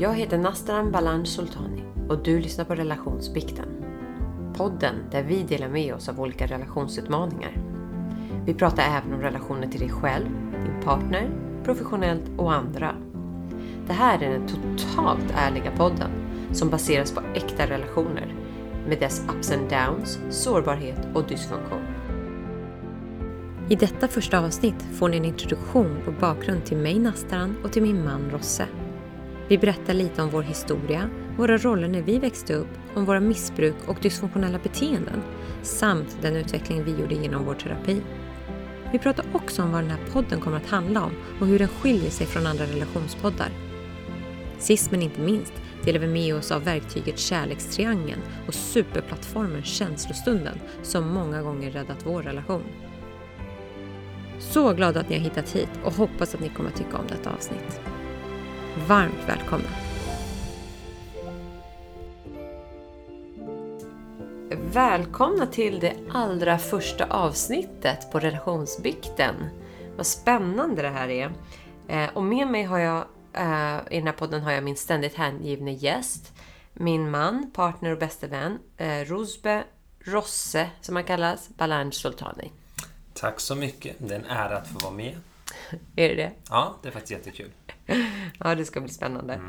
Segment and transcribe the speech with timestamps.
[0.00, 3.68] Jag heter Nastran Balan Sultani och du lyssnar på Relationsbikten.
[4.56, 7.52] Podden där vi delar med oss av olika relationsutmaningar.
[8.46, 10.28] Vi pratar även om relationer till dig själv,
[10.64, 11.30] din partner,
[11.64, 12.94] professionellt och andra.
[13.86, 16.10] Det här är den totalt ärliga podden
[16.52, 18.34] som baseras på äkta relationer
[18.88, 21.86] med dess ups and downs, sårbarhet och dysfunktion.
[23.68, 27.82] I detta första avsnitt får ni en introduktion och bakgrund till mig Nastaran och till
[27.82, 28.66] min man Rosse.
[29.48, 33.74] Vi berättar lite om vår historia, våra roller när vi växte upp, om våra missbruk
[33.86, 35.22] och dysfunktionella beteenden
[35.62, 38.02] samt den utveckling vi gjorde genom vår terapi.
[38.92, 41.68] Vi pratar också om vad den här podden kommer att handla om och hur den
[41.68, 43.48] skiljer sig från andra relationspoddar.
[44.58, 45.52] Sist men inte minst
[45.84, 52.22] delar vi med oss av verktyget Kärlekstriangeln och superplattformen Känslostunden som många gånger räddat vår
[52.22, 52.64] relation.
[54.38, 57.06] Så glad att ni har hittat hit och hoppas att ni kommer att tycka om
[57.08, 57.80] detta avsnitt.
[58.76, 59.68] Varmt välkomna!
[64.72, 69.34] Välkomna till det allra första avsnittet på relationsbikten.
[69.96, 71.32] Vad spännande det här är.
[71.88, 75.14] Eh, och med mig har jag, eh, i den här podden har jag min ständigt
[75.14, 76.32] hängivne gäst.
[76.72, 79.64] Min man, partner och bäste vän, eh, Rosbe
[80.00, 82.50] Rosse, som han kallas, Balanj Sultani.
[83.14, 83.96] Tack så mycket.
[83.98, 85.16] Det är en ära att få vara med.
[85.96, 86.32] Är det det?
[86.50, 87.50] Ja, det är faktiskt jättekul.
[88.38, 89.40] Ja, det ska bli spännande.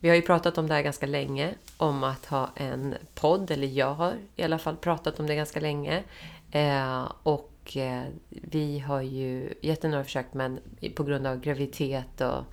[0.00, 3.66] Vi har ju pratat om det här ganska länge, om att ha en podd, eller
[3.66, 6.02] jag har i alla fall pratat om det ganska länge.
[6.50, 10.60] Eh, och eh, vi har ju gett några försök, men
[10.94, 12.44] på grund av graviditet och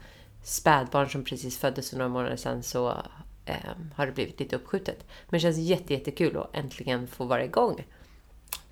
[0.43, 2.89] spädbarn som precis föddes för några månader sedan så
[3.45, 3.55] eh,
[3.95, 5.05] har det blivit lite uppskjutet.
[5.29, 7.85] Men det känns jätte, jättekul att äntligen få vara igång.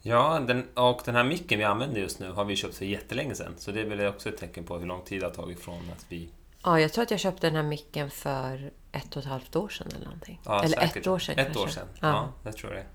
[0.02, 3.36] Ja, den, och den här micken vi använder just nu har vi köpt för jättelänge
[3.36, 3.54] sedan.
[3.58, 5.76] Så det är väl också ett tecken på hur lång tid det har tagit från
[5.98, 6.30] att vi...
[6.64, 9.70] Ja, jag tror att jag köpte den här micken för ett och ett halvt år
[9.70, 10.40] sedan eller någonting.
[10.46, 10.98] Ja, eller säkert.
[10.98, 11.64] ett år sedan Ett kanske.
[11.64, 11.88] år sedan.
[12.02, 12.08] Ja.
[12.08, 12.86] Ja, jag tror det.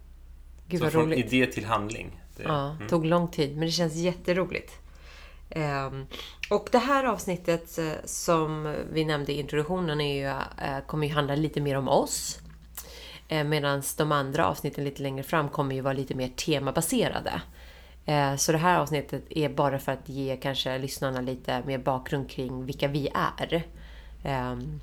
[0.69, 1.33] Gud så från roligt.
[1.33, 2.21] idé till handling.
[2.37, 2.89] Det, Ja, mm.
[2.89, 4.73] tog lång tid, men det känns jätteroligt.
[5.51, 6.07] Ehm,
[6.51, 10.27] och det här avsnittet eh, som vi nämnde i introduktionen är ju,
[10.67, 12.39] eh, kommer ju handla lite mer om oss.
[13.29, 17.41] Eh, Medan de andra avsnitten lite längre fram kommer ju vara lite mer temabaserade.
[18.07, 22.31] Eh, Så det här avsnittet är bara för att ge kanske lyssnarna lite mer bakgrund
[22.31, 23.63] kring vilka vi är.
[24.25, 24.81] Ehm,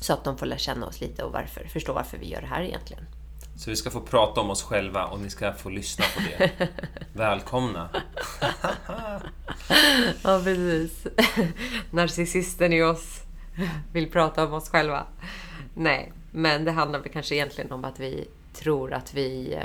[0.00, 2.46] Så att de får lära känna oss lite och varför, förstå varför vi gör det
[2.46, 3.04] här egentligen.
[3.56, 6.68] Så vi ska få prata om oss själva och ni ska få lyssna på det.
[7.12, 7.88] Välkomna!
[10.22, 11.06] Ja, precis.
[11.90, 13.20] Narcissisten i oss
[13.92, 15.06] vill prata om oss själva.
[15.74, 19.60] Nej, men det handlar väl kanske egentligen om att vi tror att vi eh,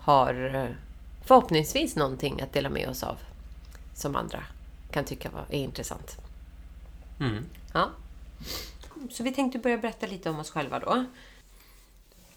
[0.00, 0.66] har eh,
[1.26, 3.16] förhoppningsvis någonting att dela med oss av
[3.94, 4.44] som andra
[4.90, 6.16] kan tycka var- är intressant.
[7.20, 7.44] Mm.
[7.74, 7.90] Ja.
[9.10, 11.04] Så vi tänkte börja berätta lite om oss själva då.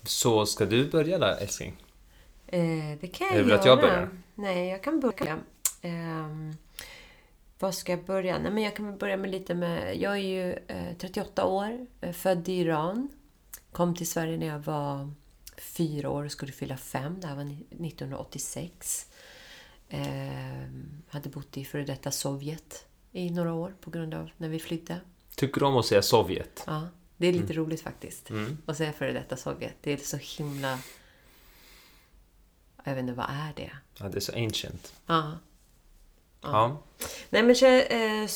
[0.04, 1.76] Så ska du börja där, älskling?
[2.48, 2.62] Eh,
[3.02, 4.10] det kan jag Eller vill att jag börjar?
[4.36, 5.38] Nej, jag kan börja.
[5.82, 6.54] Ehm,
[7.60, 8.38] vad ska jag börja?
[8.40, 9.98] Nej, men jag kan väl börja med lite med...
[10.02, 13.10] Jag är ju eh, 38 år, eh, född i Iran.
[13.76, 15.12] Kom till Sverige när jag var
[15.58, 17.20] fyra år och skulle fylla fem.
[17.20, 19.08] Det här var ni- 1986.
[19.90, 24.60] Ehm, hade bott i före detta Sovjet i några år på grund av när vi
[24.60, 25.00] flydde.
[25.36, 26.64] Tycker du om att säga Sovjet?
[26.68, 26.88] Ja,
[27.18, 28.30] det är lite roligt faktiskt.
[28.30, 28.58] Mm.
[28.66, 29.76] Att säga före detta Sovjet.
[29.82, 30.80] Det är så himla...
[32.84, 33.72] Jag vet inte, vad är det?
[34.00, 34.94] Ja, det är så ancient.
[35.06, 35.38] Ja.
[36.42, 36.84] Ja.
[37.30, 38.28] Nej, men så, eh,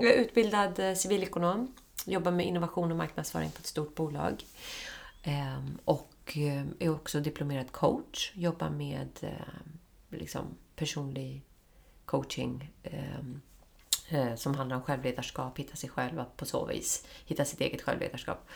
[0.00, 1.74] jag är utbildad eh, civilekonom.
[2.06, 4.44] Jobbar med innovation och marknadsföring på ett stort bolag.
[5.22, 8.32] Ehm, Och eh, är också diplomerad coach.
[8.34, 9.30] Jobbar med eh,
[10.18, 10.42] liksom
[10.76, 11.42] personlig
[12.04, 13.40] coaching ehm,
[14.08, 17.06] eh, som handlar om självledarskap, hitta sig själv på så vis.
[17.26, 18.48] Hitta sitt eget självledarskap.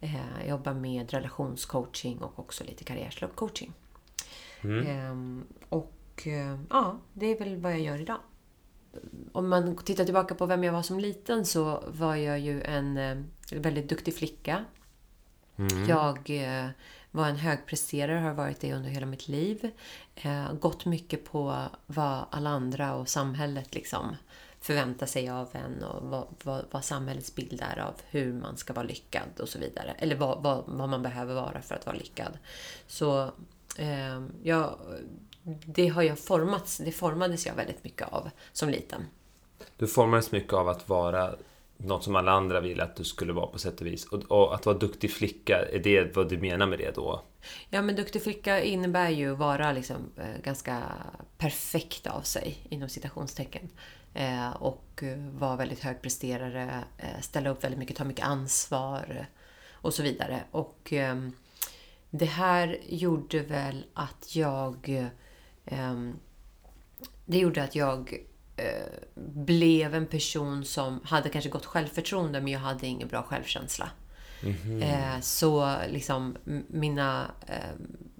[0.00, 3.72] Eh, Jag jobbar med relationscoaching och också lite karriärcoaching.
[4.86, 6.26] Ehm, och
[6.70, 8.18] ja, det är väl vad jag gör idag.
[9.32, 12.96] Om man tittar tillbaka på vem jag var som liten så var jag ju en
[12.96, 13.16] eh,
[13.52, 14.64] väldigt duktig flicka.
[15.88, 16.70] Jag eh,
[17.10, 19.70] var en högpresterare har varit det under hela mitt liv.
[20.14, 24.16] Eh, gått mycket på vad alla andra och samhället liksom
[24.60, 28.72] förväntar sig av en och vad, vad, vad samhällets bild är av hur man ska
[28.72, 29.94] vara lyckad och så vidare.
[29.98, 32.38] Eller vad, vad, vad man behöver vara för att vara lyckad.
[32.86, 33.22] Så
[33.76, 34.78] eh, jag,
[35.66, 39.06] det har jag formats, det formades jag väldigt mycket av som liten.
[39.76, 41.34] Du formades mycket av att vara
[41.76, 44.06] något som alla andra ville att du skulle vara på sätt och vis.
[44.06, 47.22] Och, och att vara duktig flicka, är det vad du menar med det då?
[47.70, 50.82] Ja, men duktig flicka innebär ju att vara liksom, eh, ganska
[51.38, 53.68] perfekt av sig, inom citationstecken.
[54.14, 59.26] Eh, och eh, vara väldigt högpresterare, eh, ställa upp väldigt mycket, ta mycket ansvar.
[59.82, 60.40] och så vidare.
[60.50, 61.32] Och ehm,
[62.10, 65.10] det här gjorde väl att jag...
[65.66, 66.16] ehm,
[67.26, 68.14] det gjorde att jag
[68.56, 73.90] eh, blev en person som hade kanske gott självförtroende men jag hade ingen bra självkänsla.
[74.82, 76.36] Eh, så liksom
[76.68, 77.30] mina...
[77.46, 77.74] Eh,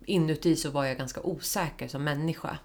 [0.07, 2.59] inuti så var jag ganska osäker som människa.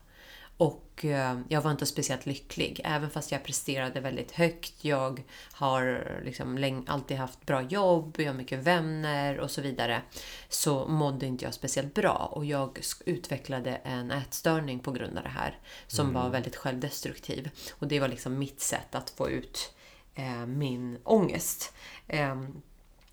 [0.57, 2.81] Och eh, jag var inte speciellt lycklig.
[2.83, 4.85] Även fast jag presterade väldigt högt.
[4.85, 10.01] Jag har liksom alltid haft bra jobb, jag har mycket vänner och så vidare.
[10.49, 12.29] Så mådde inte jag speciellt bra.
[12.31, 15.59] Och jag utvecklade en ätstörning på grund av det här.
[15.87, 17.49] Som var väldigt självdestruktiv.
[17.71, 19.73] Och det var liksom mitt sätt att få ut
[20.15, 21.73] eh, min ångest.
[22.07, 22.61] Ehm,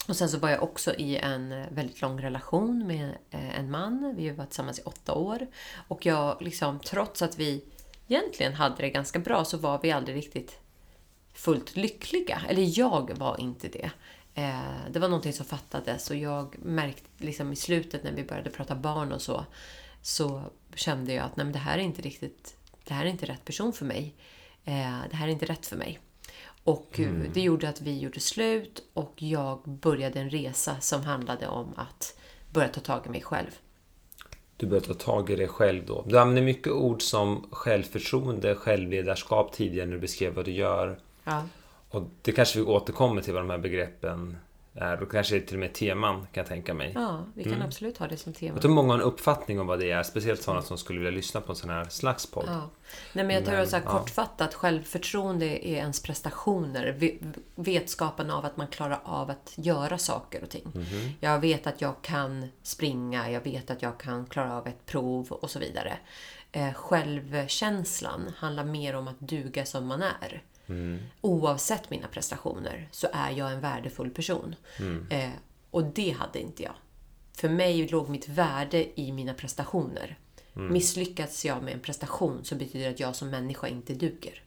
[0.08, 3.70] och sen så var jag också i en eh, väldigt lång relation med eh, en
[3.70, 4.14] man.
[4.16, 5.46] Vi var tillsammans i åtta år.
[5.88, 7.64] Och jag liksom, trots att vi
[8.08, 10.58] egentligen hade det ganska bra så var vi aldrig riktigt
[11.32, 12.42] fullt lyckliga.
[12.48, 13.90] Eller jag var inte det.
[14.34, 18.50] Eh, det var någonting som fattades och jag märkte liksom i slutet när vi började
[18.50, 19.44] prata barn och så.
[20.02, 20.42] Så
[20.74, 23.44] kände jag att nej, men det här är inte riktigt, det här är inte rätt
[23.44, 24.14] person för mig.
[25.10, 25.98] Det här är inte rätt för mig.
[26.64, 31.48] Och eh, det gjorde att vi gjorde slut och jag började en resa som handlade
[31.48, 32.18] om att
[32.52, 33.50] börja ta tag i mig själv.
[34.56, 36.04] Du börjar ta tag i dig själv då.
[36.08, 40.98] Du använder mycket ord som självförtroende, självledarskap tidigare när du beskrev vad du gör.
[41.24, 41.44] Ja.
[41.88, 44.36] Och det kanske vi återkommer till vad de här begreppen
[44.74, 45.02] är.
[45.02, 46.92] Och kanske till och med teman kan jag tänka mig.
[46.94, 48.54] Ja, vi kan absolut ha det som tema.
[48.54, 50.02] Jag tror många har en uppfattning om vad det är.
[50.02, 52.44] Speciellt sådana som skulle vilja lyssna på en sån här slags podd.
[52.48, 52.70] Ja.
[53.12, 53.90] Nej, men jag tror Men, att så här, ja.
[53.98, 56.92] kortfattat, självförtroende är ens prestationer.
[56.98, 57.18] Ve-
[57.54, 60.72] Vetskapen av att man klarar av att göra saker och ting.
[60.74, 61.10] Mhm.
[61.20, 65.32] Jag vet att jag kan springa, jag vet att jag kan klara av ett prov
[65.32, 65.92] och så vidare.
[66.52, 70.42] Eh, självkänslan handlar mer om att duga som man är.
[71.20, 74.54] Oavsett mina prestationer så är jag en värdefull person.
[75.10, 75.30] Eh,
[75.70, 76.74] och det hade inte jag.
[77.36, 80.18] För mig låg mitt värde i mina prestationer.
[80.54, 84.42] Misslyckas jag med en prestation så betyder det att jag som människa inte duger.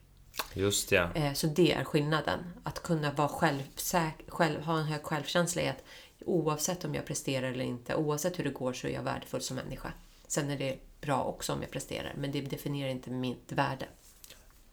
[0.54, 1.10] Just ja.
[1.14, 2.38] Eh, Så det är skillnaden.
[2.62, 5.84] Att kunna vara självsäker, själv, ha en hög självkänsla är att
[6.24, 9.56] oavsett om jag presterar eller inte, oavsett hur det går så är jag värdefull som
[9.56, 9.92] människa.
[10.26, 13.86] Sen är det bra också om jag presterar, men det definierar inte mitt värde.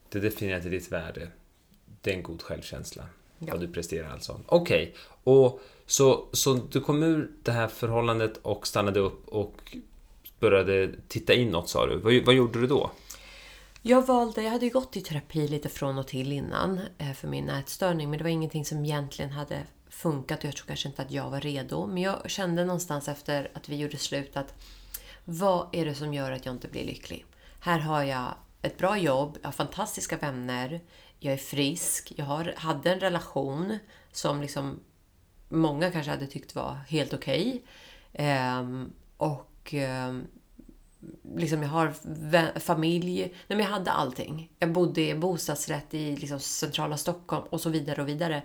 [0.09, 1.31] Det definierar inte ditt värde.
[2.03, 3.03] Det är en god självkänsla.
[3.39, 3.53] Ja.
[3.53, 4.39] Vad du presterar alltså.
[4.45, 4.95] Okej.
[5.23, 9.77] Och så, så du kom ur det här förhållandet och stannade upp och
[10.39, 11.97] började titta inåt sa du.
[11.97, 12.91] Vad, vad gjorde du då?
[13.81, 17.27] Jag valde, jag hade ju gått i terapi lite från och till innan eh, för
[17.27, 21.01] min ätstörning, men det var ingenting som egentligen hade funkat och jag tror kanske inte
[21.01, 21.87] att jag var redo.
[21.87, 24.53] Men jag kände någonstans efter att vi gjorde slut att
[25.25, 27.25] vad är det som gör att jag inte blir lycklig?
[27.59, 28.33] Här har jag
[28.63, 30.81] ett bra jobb, jag har fantastiska vänner,
[31.19, 33.77] jag är frisk, jag har, hade en relation
[34.11, 34.79] som liksom
[35.49, 37.63] många kanske hade tyckt var helt okej.
[38.13, 40.27] Ehm, och ehm,
[41.35, 41.93] liksom jag har
[42.59, 43.19] familj.
[43.21, 44.51] Nej, men jag hade allting.
[44.59, 48.41] Jag bodde i bostadsrätt i liksom centrala Stockholm och så vidare och vidare.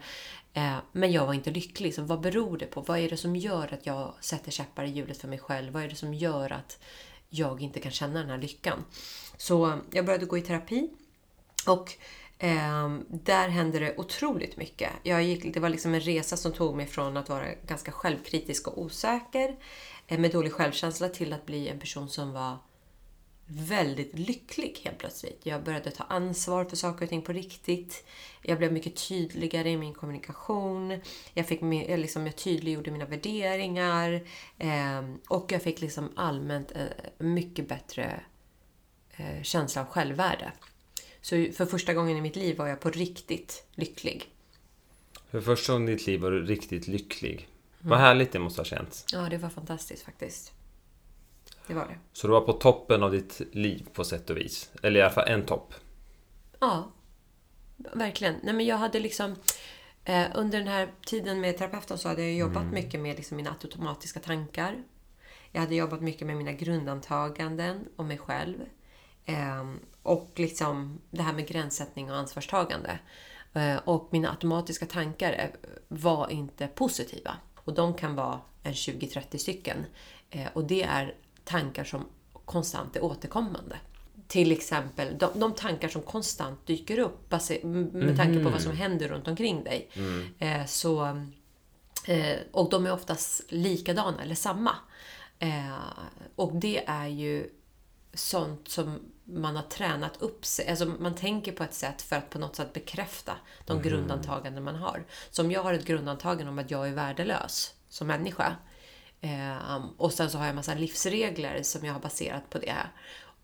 [0.52, 1.94] Eh, men jag var inte lycklig.
[1.94, 2.80] Så vad beror det på?
[2.80, 5.72] Vad är det som gör att jag sätter käppar i hjulet för mig själv?
[5.72, 6.78] Vad är det som gör att
[7.28, 8.84] jag inte kan känna den här lyckan?
[9.36, 10.90] Så eh, jag började gå i terapi.
[11.66, 11.92] Och
[12.38, 14.90] eh, där hände det otroligt mycket.
[15.02, 18.68] Jag gick, det var liksom en resa som tog mig från att vara ganska självkritisk
[18.68, 19.56] och osäker
[20.06, 22.56] eh, med dålig självkänsla till att bli en person som var
[23.48, 25.40] väldigt lycklig helt plötsligt.
[25.42, 28.04] Jag började ta ansvar för saker och ting på riktigt.
[28.42, 31.00] Jag blev mycket tydligare i min kommunikation.
[31.34, 34.12] Jag, fick, jag liksom, jag tydliggjorde mina värderingar.
[34.58, 36.86] Eh, och jag fick liksom allmänt eh,
[37.18, 38.20] mycket bättre
[39.10, 40.52] eh, känsla av självvärde.
[41.20, 44.32] Så för första gången i mitt liv var jag på riktigt lycklig.
[45.30, 47.34] För första gången i ditt liv var du riktigt lycklig.
[47.34, 47.90] Mm.
[47.90, 49.04] Vad härligt det måste ha känts.
[49.12, 50.52] Ja, det var fantastiskt faktiskt.
[51.68, 51.98] Det var det.
[52.12, 54.72] Så du var på toppen av ditt liv på sätt och vis.
[54.82, 55.74] Eller i alla fall en topp.
[56.60, 56.92] Ja,
[57.76, 58.34] verkligen.
[58.42, 59.36] Nej, men jag hade liksom...
[60.04, 63.50] Eh, under den här tiden med terapeuten så hade jag jobbat mycket med liksom mina
[63.50, 64.82] automatiska tankar.
[65.52, 68.56] Jag hade jobbat mycket med mina grundantaganden om mig själv.
[69.24, 69.64] Eh,
[70.02, 72.98] och liksom det här med gränssättning och ansvarstagande.
[73.52, 77.36] Eh, och mina automatiska tankar eh, var inte positiva.
[77.54, 79.86] Och de kan vara en 20-30 stycken.
[80.30, 81.14] Eh, och det är
[81.48, 82.04] tankar som
[82.44, 83.76] konstant är återkommande.
[84.26, 88.60] Till exempel de, de tankar som konstant dyker upp base- m- med tanke på vad
[88.62, 89.90] som händer runt omkring dig.
[90.38, 91.04] Eh, så,
[92.04, 94.70] eh, och de är oftast likadana eller samma.
[95.38, 95.72] Eh,
[96.36, 97.50] och det är ju
[98.14, 100.68] sånt som man har tränat upp sig.
[100.68, 103.32] Alltså man tänker på ett sätt för att på något sätt bekräfta
[103.66, 105.04] de grundantaganden man har.
[105.30, 108.56] Så om jag har ett grundantagande om att jag är värdelös som människa.
[109.20, 112.76] Eh, och sen så har jag massa livsregler som jag har baserat på det.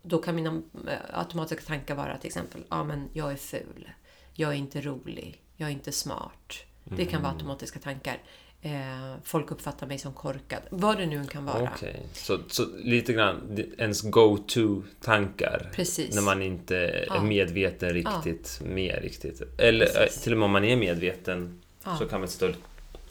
[0.01, 3.89] Då kan mina eh, automatiska tankar vara till exempel, ja men jag är ful,
[4.33, 6.53] jag är inte rolig, jag är inte smart.
[6.83, 8.17] Det kan vara automatiska tankar.
[8.61, 10.61] Eh, folk uppfattar mig som korkad.
[10.69, 11.69] Vad det nu kan vara.
[11.75, 15.71] Okej, så, så lite grann ens go-to-tankar.
[16.13, 17.21] När man inte är Ja.
[17.21, 19.41] medveten riktigt, mer riktigt.
[19.57, 20.21] Eller Precis.
[20.21, 21.97] till och med om man är medveten Ja.
[21.97, 22.47] så kan man sitta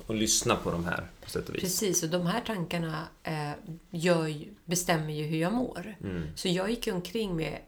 [0.06, 1.62] och, lyssna på de här på sätt och vis.
[1.62, 3.50] Precis, och de här tankarna eh,
[3.90, 4.34] gör,
[4.64, 5.94] bestämmer ju hur jag mår.
[6.00, 6.23] Mm.
[6.37, 7.58] Så jag gick omkring med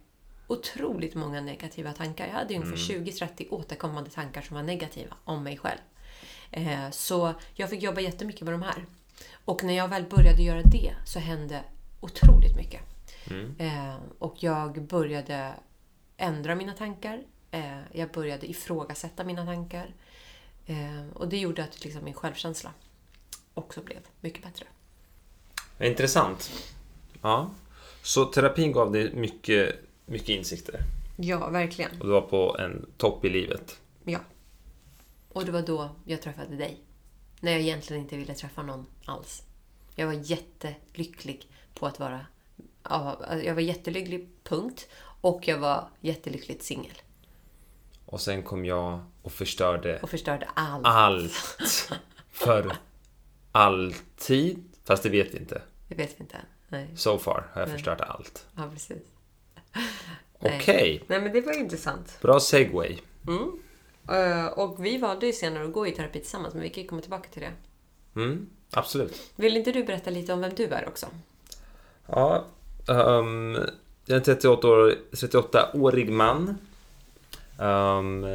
[0.47, 2.27] otroligt många negativa tankar.
[2.27, 2.69] Jag hade Mm.
[2.69, 5.79] ungefär 20-30 återkommande tankar som var negativa om mig själv.
[6.51, 8.87] Eh, så jag fick jobba jättemycket med de här.
[9.45, 11.65] Och när jag väl började göra det så hände
[12.01, 12.81] otroligt mycket.
[13.31, 13.55] Mm.
[13.59, 15.55] Eh, och jag började
[16.17, 17.23] ändra mina tankar.
[17.51, 19.95] Eh, jag började ifrågasätta mina tankar.
[20.67, 22.73] Eh, och det gjorde att liksom, min självkänsla
[23.55, 24.67] också blev mycket bättre.
[25.81, 26.51] Intressant.
[27.23, 27.51] Ja.
[28.03, 30.81] Så terapin gav dig mycket, mycket insikter.
[31.17, 31.91] Ja, verkligen.
[32.01, 33.81] Och du var på en topp i livet.
[34.05, 34.19] Ja.
[35.33, 36.81] Och det var då jag träffade dig.
[37.41, 39.43] När jag egentligen inte ville träffa någon alls.
[39.95, 42.27] Jag var jättelycklig på att vara...
[42.83, 44.89] ja, Jag var jättelycklig, punkt.
[45.21, 46.93] Och jag var jättelyckligt singel.
[48.07, 50.87] Och sen kom jag och förstörde Och förstörde allt.
[50.87, 51.33] allt.
[52.33, 52.77] För
[53.53, 54.65] alltid.
[54.85, 55.63] Fast det vet vi inte.
[55.89, 56.37] Det vet vi inte.
[56.69, 57.77] Nej, So far har jag Nej.
[57.77, 58.47] förstört allt.
[58.57, 59.03] ja precis.
[60.39, 62.19] Okej, Nej, men det var intressant.
[62.23, 62.99] bra segway.
[64.09, 66.89] Eh, Och vi valde ju senare att gå i terapi tillsammans, men vi kan ju
[66.89, 67.53] komma tillbaka till det.
[68.21, 69.33] Mm, absolut.
[69.37, 71.07] Vill inte du berätta lite om vem du är också?
[72.07, 72.45] Ja,
[72.89, 73.53] ehm,
[74.05, 76.59] jag är en 38 år- 38-årig man.
[77.59, 78.27] Ehm,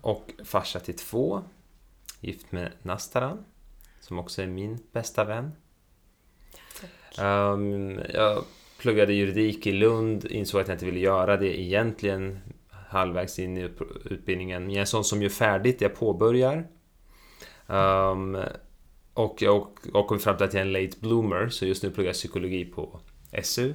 [0.00, 1.42] och farsa till två.
[2.20, 3.44] Gift med Nastaran,
[4.00, 5.52] som också är min bästa vän.
[7.18, 8.44] Ehm, jag
[8.78, 12.38] pluggade juridik i Lund, insåg att jag inte ville göra det egentligen
[12.70, 13.70] halvvägs in i
[14.04, 14.62] utbildningen.
[14.62, 16.68] Men jag är en sån som gör färdigt, jag påbörjar.
[17.66, 18.38] Ehm,
[19.14, 21.90] och jag har kommit fram till att jag är en late bloomer, så just nu
[21.90, 23.00] pluggar jag psykologi på
[23.42, 23.74] SU,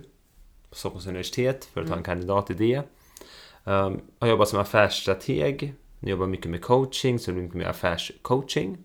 [0.69, 2.81] på Stockholms universitet, för att ta en kandidat i det.
[3.63, 8.77] Um, har jobbat som affärsstrateg, jobbar mycket med coaching, så det blir mycket mer affärscoaching.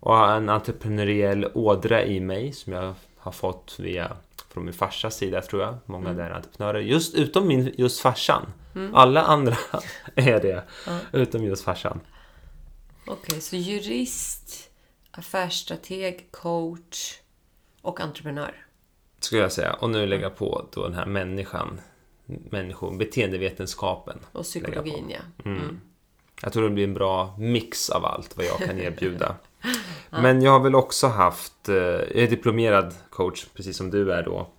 [0.00, 4.16] Och har en entreprenöriell ådra i mig som jag har fått via
[4.48, 5.76] från min farsas sida tror jag.
[5.86, 6.80] Många där är entreprenörer.
[6.80, 8.52] Just utom min, just farsan.
[8.94, 9.56] Alla andra
[10.14, 10.64] är det.
[11.12, 12.00] Utom just farsan.
[13.06, 14.70] Okej, så jurist,
[15.10, 17.14] affärsstrateg, coach
[17.82, 18.66] och entreprenör.
[19.20, 19.72] Skulle jag säga.
[19.72, 21.80] Och nu lägger jag på då den här människan.
[22.26, 24.18] Människor, beteendevetenskapen.
[24.32, 25.50] Och psykologin, ja.
[25.50, 25.80] Mm.
[26.42, 29.36] Jag tror det blir en bra mix av allt vad jag kan erbjuda.
[30.10, 34.22] Men jag har väl också haft, eh, jag är diplomerad coach precis som du är
[34.22, 34.50] då.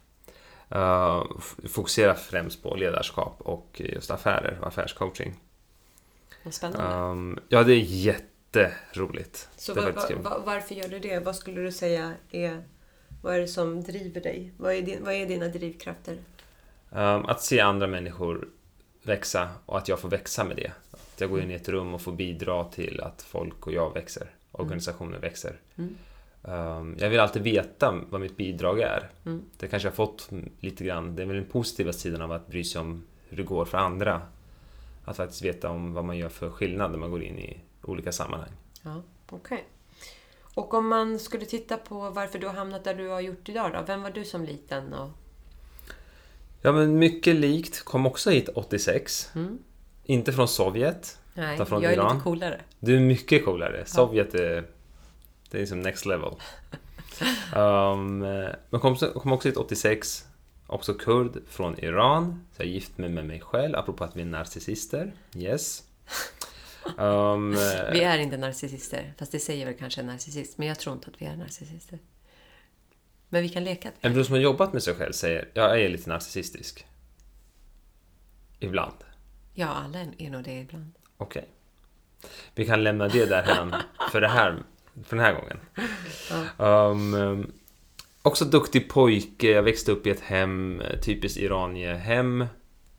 [0.76, 1.24] Uh,
[1.68, 5.34] fokuserar främst på ledarskap och just affärer och affärscoaching.
[6.44, 6.96] Vad spännande.
[6.96, 9.50] Um, ja, det är jätteroligt.
[9.56, 10.24] så det är va, faktiskt va, kul.
[10.24, 11.20] va, varför gör du det?
[11.20, 12.64] Vad skulle du säga är...
[13.22, 14.54] Vad är det som driver dig?
[14.58, 16.18] Vad är, din, vad är dina drivkrafter?
[16.90, 18.48] Um, att se andra människor
[19.04, 20.72] växa och att jag får växa med det.
[20.92, 23.94] Att jag går in i ett rum och får bidra till att folk och jag
[23.94, 24.32] växer.
[24.52, 25.60] Organisationer växer.
[26.42, 29.10] Um, jag vill alltid veta vad mitt bidrag är.
[29.58, 30.30] Det kanske jag fått
[30.60, 31.16] lite grann.
[31.16, 33.78] Det är väl den positiva sidan av att bry sig om hur det går för
[33.78, 34.22] andra.
[35.06, 38.12] Att faktiskt veta om vad man gör för skillnad när man går in i olika
[38.12, 38.52] sammanhang.
[38.82, 39.66] Ja, okej.
[40.54, 43.74] Och om man skulle titta på varför du har hamnat där du har gjort idag
[43.74, 43.84] då?
[43.88, 44.94] Vem var du som liten?
[44.94, 45.10] Och...
[46.62, 47.84] Ja, men mycket likt.
[47.84, 49.32] Kom också hit 86.
[50.04, 51.20] Inte från Sovjet.
[51.34, 52.14] Nej, utan från jag är Iran.
[52.14, 52.62] lite coolare.
[52.80, 53.86] Du är mycket coolare.
[53.86, 54.64] Sovjet är...
[55.50, 56.32] Det är som next level.
[57.56, 58.20] Um,
[58.70, 60.26] men kom, kom också hit 86.
[60.68, 62.46] Också kurd från Iran.
[62.56, 65.14] Så jag är gift med, med mig själv, apropå att vi är narcissister.
[65.36, 65.84] Yes.
[66.98, 67.52] Um,
[67.92, 70.58] Vi är inte narcissister, fast det säger väl kanske en narcissist.
[70.58, 72.00] Men jag tror inte att vi är narcissister.
[73.30, 75.82] Men vi kan leka vi en person som har jobbat med sig själv säger jag
[75.82, 76.86] är lite narcissistisk.
[78.60, 78.96] Ibland.
[79.54, 80.92] Ja, alla är nog det ibland.
[81.18, 81.46] Okej.
[82.56, 83.44] Vi kan lämna det där
[84.12, 84.64] för, det här,
[85.04, 85.60] för den här gången.
[86.58, 87.52] Um, um,
[88.22, 89.52] också duktig pojke.
[89.52, 92.46] Jag växte upp i ett hem, typiskt Iranierhem.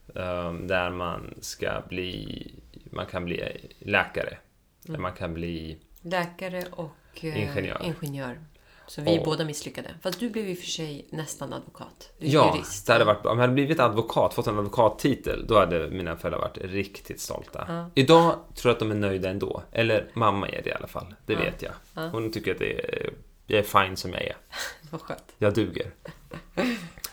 [0.06, 2.54] Um, där man ska bli...
[2.90, 3.42] Man kan bli
[3.78, 4.38] läkare.
[4.86, 5.78] Man kan bli...
[6.02, 7.82] Läkare och eh, Ingenjör.
[7.84, 8.38] ingenjör.
[8.88, 9.90] Så vi är Och- båda misslyckade.
[10.02, 12.12] Fast du blev och för sig nästan advokat.
[12.18, 12.86] Du är Ja, jurist.
[12.86, 16.40] det hade varit, om jag hade blivit advokat, fått en advokattitel, då hade mina föräldrar
[16.40, 17.64] varit riktigt stolta.
[17.68, 17.90] Ja.
[17.94, 19.62] Idag tror jag att de är nöjda ändå.
[19.72, 21.38] Eller mamma är det i alla fall, det Ja.
[21.38, 21.72] vet jag.
[21.94, 22.08] Ja.
[22.08, 23.10] Hon tycker att det är
[23.46, 24.36] jag är fine som jag är.
[24.90, 25.34] Vad skönt.
[25.38, 25.90] Jag duger.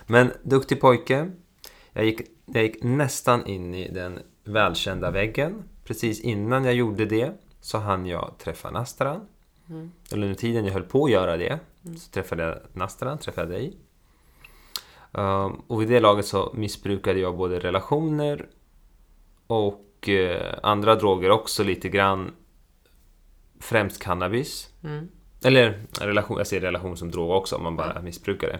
[0.07, 1.31] Men duktig pojke.
[1.93, 5.63] Jag gick, jag gick nästan in i den välkända väggen.
[5.85, 9.27] Precis innan jag gjorde det så hann jag träffa Nastran.
[9.69, 9.91] Mm.
[10.11, 11.59] Eller under tiden jag höll på att göra det
[11.97, 13.77] så träffade jag Nastran, träffade dig.
[15.11, 18.47] Um, och vid det laget så missbrukade jag både relationer
[19.47, 22.31] och eh, andra droger också lite grann.
[23.59, 24.69] Främst cannabis.
[24.83, 25.09] Mm.
[25.43, 28.59] Eller relation, jag ser relation som drog också om man bara missbrukar det.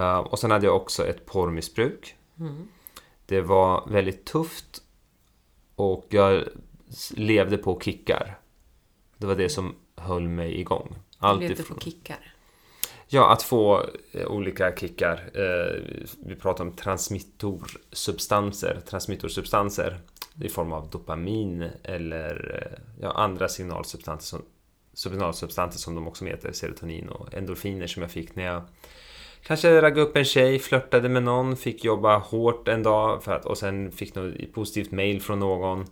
[0.00, 2.16] Uh, och sen hade jag också ett porrmissbruk.
[2.38, 2.68] Mm.
[3.26, 4.82] Det var väldigt tufft
[5.76, 6.44] och jag
[7.14, 8.38] levde på kickar.
[9.16, 9.74] Det var det som
[10.06, 10.88] höll mig igång.
[10.90, 10.96] Du
[11.26, 12.34] Allt levde ifrån, på kickar.
[13.08, 15.30] ja, att få eh, olika kickar.
[15.34, 15.82] Eh,
[16.26, 19.98] vi pratar om transmittorsubstanser, transmittorsubstanser
[20.42, 24.42] i form av dopamin eller eh, ja, andra signalsubstanser som,
[24.94, 28.62] signalsubstanser som de också heter, serotonin och endorfiner som jag fick när jag
[29.42, 33.46] kanske raggade upp en tjej, flörtade med någon, fick jobba hårt en dag för att,
[33.46, 35.86] och sen fick något positivt mail från någon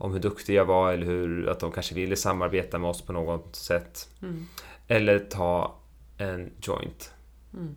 [0.00, 3.12] om hur duktig jag var eller hur, att de kanske ville samarbeta med oss på
[3.12, 4.08] något sätt.
[4.22, 4.46] Mm.
[4.88, 5.78] Eller ta
[6.18, 7.12] en joint.
[7.54, 7.74] Mm.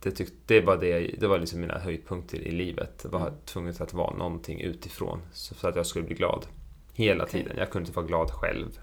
[0.00, 2.98] Det, tyck, det var, det, det var liksom mina höjdpunkter i livet.
[3.02, 3.34] Det var Mm.
[3.44, 6.46] tvunget att vara någonting utifrån så så att jag skulle bli glad.
[6.94, 7.42] Hela Okej.
[7.42, 7.56] tiden.
[7.58, 8.78] Jag kunde inte vara glad själv.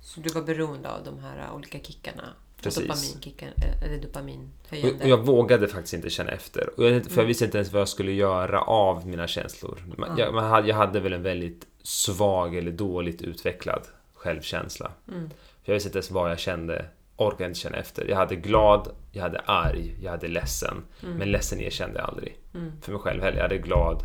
[0.00, 2.28] Så du var beroende av de här olika kickarna?
[2.62, 2.82] Precis.
[2.82, 5.04] Dopaminkicken, eh, eller Och, dopaminhöjande?
[5.04, 6.70] och jag vågade faktiskt inte känna efter.
[6.76, 7.26] Och jag, för jag Mm.
[7.26, 9.78] visste inte ens vad jag skulle göra av mina känslor.
[9.98, 10.24] Man- Ja.
[10.24, 13.82] Jag, man hade, jag hade väl en väldigt svag eller dåligt utvecklad
[14.14, 14.92] självkänsla.
[15.08, 15.30] Mm.
[15.30, 16.84] För jag visste inte ens vad jag kände,
[17.16, 18.06] orkade inte känna efter.
[18.08, 20.84] Jag hade glad, jag hade arg, jag hade ledsen.
[21.00, 22.38] Men ledsen erkände jag aldrig.
[22.54, 22.72] Mm.
[22.82, 23.36] För mig själv heller.
[23.36, 24.02] Jag hade glad,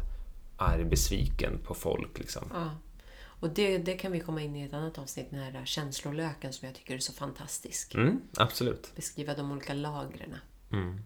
[0.58, 2.44] arg, besviken på folk liksom.
[3.44, 6.66] Och det, det kan vi komma in i ett annat avsnitt, den här känslolöken som
[6.66, 7.96] jag tycker är så fantastisk.
[7.96, 8.92] Mm, absolut.
[8.96, 10.36] Beskriva de olika lagren
[10.72, 11.00] Mm.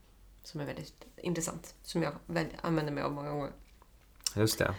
[0.43, 1.75] som är väldigt intressant.
[1.83, 3.51] Som jag väl, använder mig av många gånger.
[4.35, 4.75] Just det.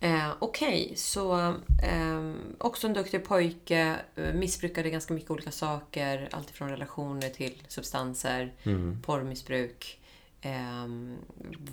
[0.00, 1.38] Eh, Okej, så
[1.82, 4.00] eh, också en duktig pojke.
[4.16, 6.28] Eh, missbrukade ganska mycket olika saker.
[6.32, 8.54] Alltifrån relationer till substanser.
[8.62, 9.02] Mm.
[9.02, 10.00] Porrmissbruk.
[10.40, 10.86] Eh,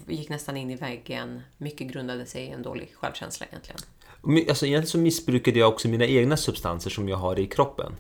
[0.08, 1.42] gick nästan in i väggen.
[1.58, 3.80] Mycket grundade sig i en dålig självkänsla egentligen.
[4.26, 7.96] Alltså egentligen så missbrukade jag också mina egna substanser som jag har i kroppen.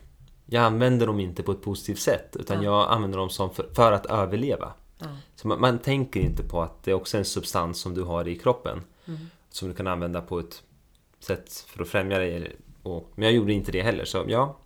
[0.45, 2.63] Jag använder dem inte på ett positivt sätt utan Ja.
[2.63, 4.73] jag använder dem som för, för att överleva.
[4.99, 5.07] Ja.
[5.35, 8.27] Så man, man tänker inte på att det är också en substans som du har
[8.27, 9.19] i kroppen Mm.
[9.49, 10.63] som du kan använda på ett
[11.19, 12.55] sätt för att främja dig.
[12.83, 14.57] Och, men jag gjorde inte det heller så ja.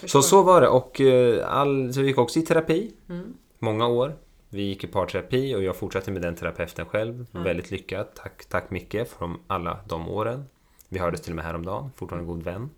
[0.00, 0.08] Förstår.
[0.08, 3.34] Så så var det och eh, all, så vi gick också i terapi Mm.
[3.58, 4.16] många år.
[4.48, 7.26] Vi gick i parterapi och jag fortsatte med den terapeuten själv.
[7.32, 8.16] Väldigt lyckat.
[8.16, 10.44] Tack, tack Micke för alla de åren.
[10.92, 12.70] Vi hördes till och med häromdagen, fortfarande god vän.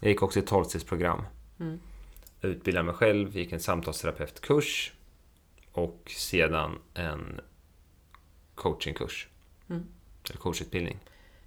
[0.00, 1.22] Jag gick också ett tolvstegsprogram.
[1.60, 1.80] Mm.
[2.40, 4.92] Jag utbildade mig själv, gick en samtalsterapeutkurs
[5.72, 7.40] och sedan en
[8.54, 9.28] coachingkurs.
[9.70, 9.86] Mm.
[10.28, 10.98] Eller coachutbildning.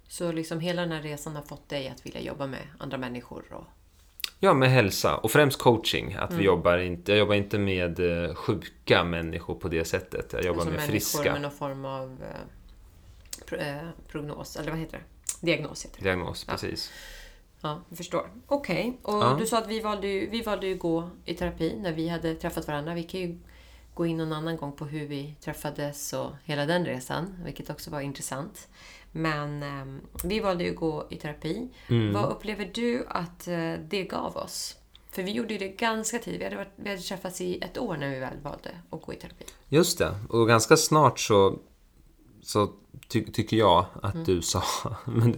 [0.08, 3.44] Så liksom hela den här resan har fått dig att vilja jobba med andra människor
[3.52, 3.64] och
[4.38, 6.14] Ja, med hälsa och främst coaching.
[6.14, 6.38] Att Mm.
[6.38, 10.32] vi jobbar inte, jag jobbar inte med eh, sjuka människor på det sättet.
[10.32, 11.32] Jag jobbar alltså med människor friska.
[11.32, 12.18] med någon form av
[13.52, 15.04] eh, eh, prognos, eller vad heter det?
[15.40, 16.04] Diagnos heter det.
[16.04, 16.90] Diagnos, precis.
[17.60, 18.30] Ja, jag förstår.
[18.46, 19.36] Okej, och Ja.
[19.40, 22.34] du sa att vi valde, ju, vi valde ju gå i terapi när vi hade
[22.34, 22.94] träffat varandra.
[22.94, 23.38] Vi kan ju
[23.94, 27.90] gå in någon annan gång på hur vi träffades och hela den resan, vilket också
[27.90, 28.68] var intressant.
[29.12, 31.68] Men ehm, vi valde ju gå i terapi.
[31.88, 32.12] Mm.
[32.12, 34.76] Vad upplever du att eh, det gav oss?
[35.10, 36.40] För vi gjorde ju det ganska tidigt.
[36.40, 39.12] Vi hade, varit, vi hade träffats i ett år när vi väl valde att gå
[39.12, 39.44] i terapi.
[39.68, 41.58] Just det, och ganska snart så,
[42.42, 42.70] så
[43.08, 44.24] ty, tycker jag att Mm.
[44.24, 44.62] du sa,
[45.04, 45.32] men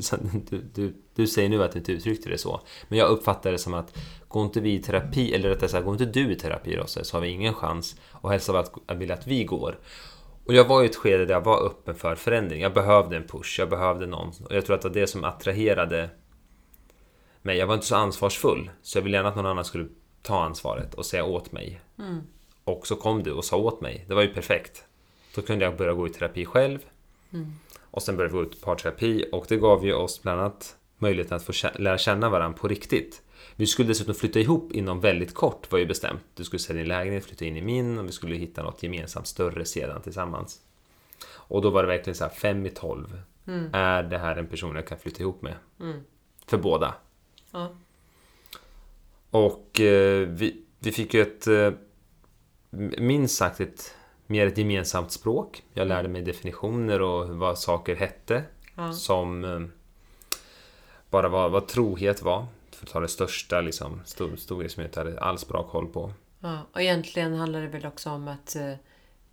[0.50, 3.58] du, du, du, säger nu att du inte uttryckte det så, men jag uppfattar det
[3.58, 6.76] som att går inte vi i terapi, eller rättare sagt går inte du i terapi
[6.76, 9.78] Rosse, så har vi ingen chans och helst av allt vill att vi går.
[10.44, 12.62] Och jag var i ett skede där jag var öppen för förändring.
[12.62, 14.28] Jag behövde en push, jag behövde någon.
[14.28, 16.10] Och jag tror att det var det som attraherade
[17.42, 17.56] mig.
[17.56, 19.88] Jag var inte så ansvarsfull, så jag ville gärna att någon annan skulle
[20.22, 21.80] ta ansvaret och säga åt mig.
[22.64, 24.04] Och så kom du och sa åt mig.
[24.08, 24.84] Det var ju perfekt.
[25.34, 26.78] Då kunde jag börja gå i terapi själv.
[27.80, 31.36] Och sen började vi gå ut parterapi och det gav ju oss bland annat möjligheten
[31.36, 33.22] att få lära känna varandra på riktigt.
[33.56, 36.22] Vi skulle dessutom flytta ihop inom väldigt kort var ju bestämt.
[36.34, 39.26] Du skulle sälja din lägenhet, flytta in i min och vi skulle hitta något gemensamt
[39.26, 40.60] större sedan tillsammans.
[41.30, 43.22] Och då var det verkligen så här, fem i tolv.
[43.72, 45.54] Är det här en person jag kan flytta ihop med?
[46.46, 46.94] För båda.
[47.50, 47.70] Ja.
[49.30, 51.72] Och eh, vi, vi fick ju ett, eh,
[52.98, 53.94] minst sagt ett,
[54.32, 55.62] mer ett gemensamt språk.
[55.74, 58.44] Jag lärde mig definitioner och vad saker hette.
[58.74, 58.92] Ja.
[58.92, 59.60] Som eh,
[61.10, 62.46] bara vad, vad trohet var.
[62.70, 65.86] För ta det största, liksom, stor, stor grej som jag inte hade alls bra koll
[65.86, 66.12] på.
[66.40, 68.74] Ja, och egentligen handlar det väl också om att, eh,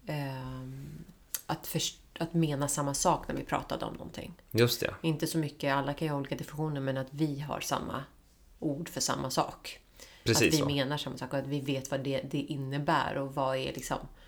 [0.07, 1.03] ehm,
[1.45, 4.33] att, först, att mena samma sak när vi pratade om någonting.
[4.51, 4.93] Just det.
[5.01, 8.03] Inte så mycket, alla kan ju ha olika definitioner, men att vi har samma
[8.59, 9.79] ord för samma sak.
[10.23, 10.65] Precis att vi så.
[10.65, 13.97] menar samma sak och att vi vet vad det, det innebär och vad är liksom
[13.97, 14.18] eh,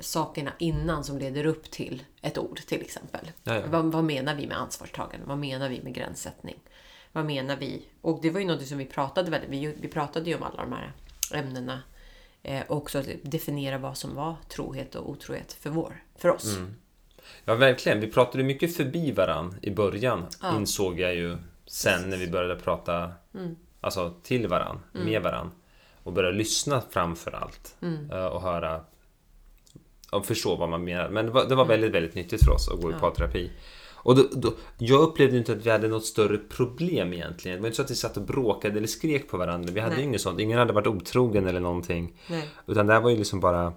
[0.00, 3.30] sakerna innan som leder upp till ett ord till exempel.
[3.44, 3.62] Ja, ja.
[3.66, 5.26] Vad, vad menar vi med ansvarstagande?
[5.26, 6.56] Vad menar vi med gränssättning?
[7.12, 7.88] Vad menar vi?
[8.00, 10.62] Och det var ju något som vi pratade väldigt, vi, vi pratade ju om alla
[10.62, 10.92] de här
[11.34, 11.82] ämnena.
[12.42, 16.56] Eh, och också att definiera vad som var trohet och otrohet för, vår, för oss.
[16.56, 16.74] Mm.
[17.44, 18.00] Ja, verkligen.
[18.00, 20.26] Vi pratade mycket förbi varann i början,
[20.56, 23.12] insåg jag ju sen när vi började prata
[23.80, 25.50] alltså, till varann, med varann.
[26.02, 27.76] Och började lyssna framför allt.
[28.12, 28.84] eh, Och höra
[30.10, 31.08] och förstå vad man menar.
[31.08, 33.50] Men det var, det var väldigt, väldigt nyttigt för oss att gå i parterapi.
[34.08, 37.56] Och då, då, jag upplevde inte att vi hade något större problem egentligen.
[37.56, 39.72] Det var inte så att vi satt och bråkade eller skrek på varandra.
[39.72, 40.02] Vi hade Nej.
[40.02, 40.40] ju inget sånt.
[40.40, 42.20] Ingen hade varit otrogen eller någonting.
[42.26, 42.48] Nej.
[42.66, 43.72] Utan det här var ju liksom bara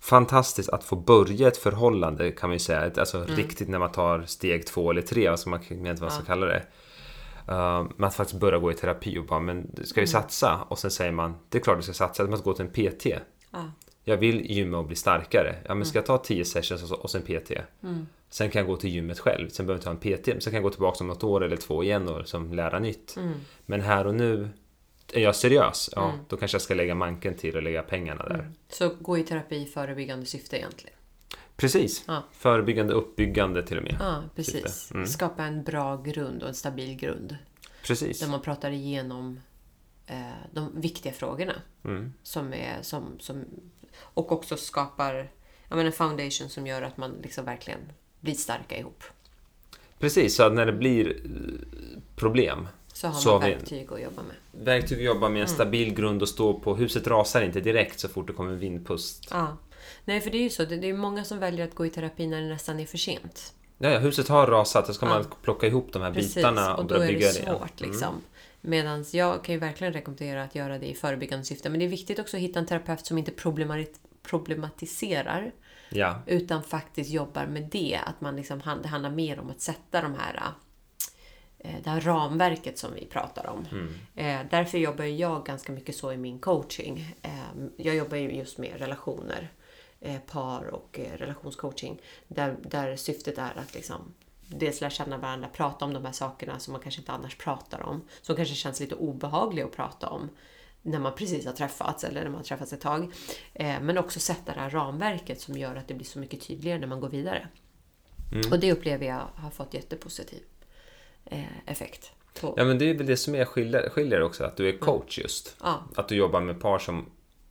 [0.00, 2.90] fantastiskt att få börja ett förhållande kan man ju säga.
[2.96, 6.10] Alltså riktigt när man tar steg två eller tre, vad man, jag vet inte vad
[6.10, 6.62] man ska kalla det.
[7.48, 10.66] Uh, men att faktiskt börja gå i terapi och bara, men ska vi satsa?
[10.68, 12.90] Och sen säger man, det är klart du ska satsa, man ska gå till en
[12.90, 13.06] PT.
[13.50, 13.64] Ja.
[14.04, 15.56] Jag vill gymma och bli starkare.
[15.68, 17.52] Ja, men ska jag ta 10 sessions och och sen PT?
[18.28, 19.48] Sen kan jag gå till gymmet själv.
[19.48, 20.42] Sen behöver jag inte ha en PT.
[20.42, 23.16] Sen kan jag gå tillbaka om något år eller två igen och liksom lära nytt.
[23.66, 24.48] Men här och nu
[25.12, 25.90] är jag seriös.
[25.92, 28.50] Ja, då kanske jag ska lägga manken till och lägga pengarna där.
[28.68, 30.96] Så gå i terapi i förebyggande syfte egentligen.
[31.56, 32.04] Precis.
[32.06, 32.22] Ja.
[32.32, 33.96] Förebyggande, uppbyggande till och med.
[34.00, 34.90] Ja, precis.
[34.90, 35.06] Mm.
[35.06, 37.36] Skapa en bra grund och en stabil grund.
[37.86, 38.20] Precis.
[38.20, 39.40] Där man pratar igenom
[40.06, 40.16] eh,
[40.52, 41.54] de viktiga frågorna.
[41.84, 42.12] Mm.
[42.22, 43.44] Som är, som, som,
[43.98, 45.30] och också skapar
[45.68, 47.80] en foundation som gör att man liksom verkligen
[48.20, 49.02] blir starka ihop.
[49.98, 54.00] Precis, så att när det blir eh, problem, Så har Så man vi- verktyg att
[54.02, 54.64] jobba med.
[54.64, 55.54] verktyg att jobba med en Mm.
[55.54, 56.74] stabil grund att stå på.
[56.76, 59.28] Huset rasar inte direkt så fort det kommer en vindpust.
[59.30, 59.56] Ja.
[60.04, 60.64] Nej, för det är ju så.
[60.64, 62.98] Det det är många som väljer att gå i terapi när det nästan är för
[62.98, 63.54] sent.
[63.78, 65.12] Ja, ja, huset har rasat, då ska Ja.
[65.14, 67.56] man plocka ihop de här bitarna och, och då börja är bygga det det igen.
[67.58, 67.80] svårt.
[67.80, 68.14] Liksom.
[68.64, 71.70] Medan jag kan ju verkligen rekommendera att göra det i förebyggande syfte.
[71.70, 75.52] Men det är viktigt också att hitta en terapeut som inte problemati- problematiserar
[75.88, 78.00] Ja, utan faktiskt jobbar med det.
[78.06, 80.40] Att man liksom, det handlar mer om att sätta de här,
[81.58, 83.66] eh, det här ramverket som vi pratar om.
[84.14, 87.14] Eh, därför jobbar jag ganska mycket så i min coaching.
[87.22, 87.30] Eh,
[87.76, 89.52] jag jobbar ju just med relationer,
[90.00, 92.00] eh, par och relationscoaching.
[92.28, 94.14] Där, där syftet är att liksom
[94.58, 97.82] dels lära känna varandra, prata om de här sakerna som man kanske inte annars pratar
[97.82, 98.04] om.
[98.22, 100.28] Som kanske känns lite obehagliga att prata om
[100.82, 103.12] när man precis har träffats eller när man har träffats ett tag.
[103.54, 106.78] Eh, men också sätta det här ramverket som gör att det blir så mycket tydligare
[106.78, 107.48] när man går vidare.
[108.50, 110.42] Och det upplever jag har fått jättepositiv
[111.24, 112.12] eh, effekt.
[112.40, 114.78] På, ja men det är väl det som är skiljer, skiljer också, att du är
[114.78, 115.56] coach just.
[115.62, 115.82] Ja.
[115.96, 117.10] Att du jobbar med par som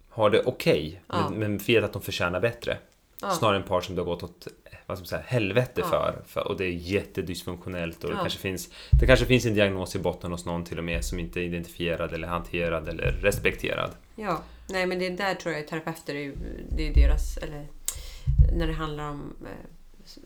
[0.10, 1.30] har det okej, Ja.
[1.30, 2.78] men, men vet att de förtjänar bättre.
[3.40, 4.48] Snarare än par som det har gått åt
[4.92, 6.48] vad ska man säga, helvete för, för.
[6.48, 8.22] Och det är jättedysfunktionellt och det, Ja.
[8.22, 11.20] kanske finns, det kanske finns en diagnos i botten hos någon till och med som
[11.20, 13.92] inte är identifierad eller hanterad eller respekterad.
[14.16, 16.34] Ja, nej men det där tror jag terapeuter är,
[16.78, 17.68] det är deras, eller
[18.58, 20.22] när det handlar om eh,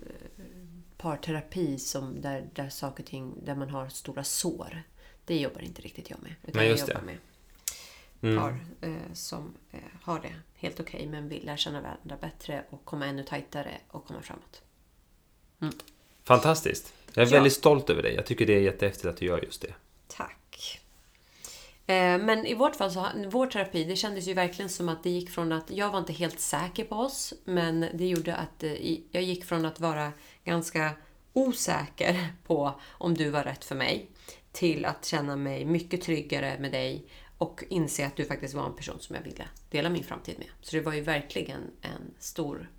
[0.98, 4.84] parterapi som där, där saker och ting, där man har stora sår.
[5.26, 6.36] Det jobbar inte riktigt jag med.
[6.44, 7.06] Utan Nej, jag just jobbar det.
[7.06, 7.18] med
[8.22, 8.38] Mm.
[8.40, 10.34] par eh, som eh, har det
[10.66, 14.62] helt okej men vill lära känna varandra bättre och komma ännu tajtare och komma framåt.
[16.24, 16.94] Fantastiskt!
[17.14, 17.34] Jag är Ja.
[17.34, 18.16] väldigt stolt över dig.
[18.16, 19.74] Jag tycker det är jättehäftigt att du gör just det.
[20.08, 20.82] Tack.
[21.88, 25.10] Eh, Men i vårt fall, så, vår terapi, det kändes ju verkligen som att det
[25.10, 28.74] gick från att jag var inte helt säker på oss, men det gjorde att eh,
[29.12, 30.12] jag gick från att vara
[30.44, 30.92] ganska
[31.34, 34.10] osäker på om du var rätt för mig,
[34.52, 37.06] till att känna mig mycket tryggare med dig
[37.38, 40.48] och inse att du faktiskt var en person som jag ville dela min framtid med.
[40.62, 42.70] Så det var ju verkligen en stor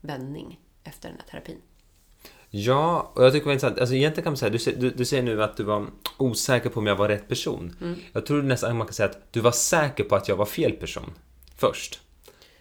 [0.00, 1.58] vändning efter den här terapin.
[2.50, 3.78] Ja, och jag tycker det var intressant.
[3.78, 5.86] Alltså egentligen kan man säga, du, du, du säger nu att du var
[6.18, 7.76] osäker på om jag var rätt person.
[7.80, 7.94] Mm.
[8.12, 10.72] Jag tror nästan man kan säga att du var säker på att jag var fel
[10.72, 11.12] person
[11.56, 12.00] först.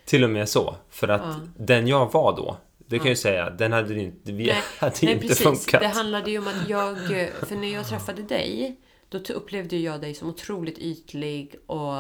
[0.06, 0.76] Till och med så.
[0.90, 1.36] För att Ja.
[1.58, 5.12] den jag var då, det kan jag ju säga, den hade inte, vi hade ju
[5.12, 5.82] inte funkat.
[5.82, 6.98] Det handlade ju om att jag,
[7.48, 8.80] för när jag träffade dig,
[9.12, 11.96] då upplevde jag dig som otroligt ytlig och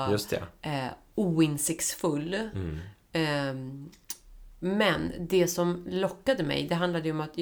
[0.62, 2.34] eh, oinsiktsfull.
[2.34, 2.80] Mm.
[3.12, 3.90] Ehm,
[4.60, 7.34] men det som lockade mig, det handlade ju om att,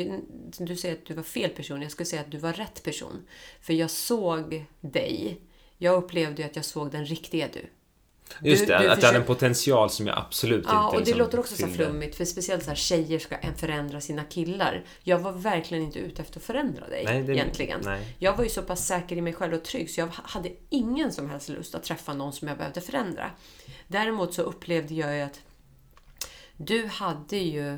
[0.58, 3.28] du säger att du var fel person, jag skulle säga att du var rätt person.
[3.62, 5.42] För jag såg dig,
[5.78, 7.66] jag upplevde att jag såg den riktiga du.
[8.42, 10.94] Just det, du att jag hade försöker- en potential som jag absolut Ja, inte och
[10.94, 11.76] det liksom låter också så fyllde.
[11.86, 14.84] flummigt, för speciellt så här, tjejer ska förändra sina killar.
[15.04, 17.82] Jag var verkligen inte ute efter att förändra dig, Nej, det- egentligen.
[17.84, 18.16] nej.
[18.20, 21.12] Jag var ju så pass säker i mig själv och trygg, så jag hade ingen
[21.12, 23.32] som helst lust att träffa någon som jag behövde förändra.
[23.88, 25.40] Däremot så upplevde jag ju att
[26.58, 27.70] du hade ju...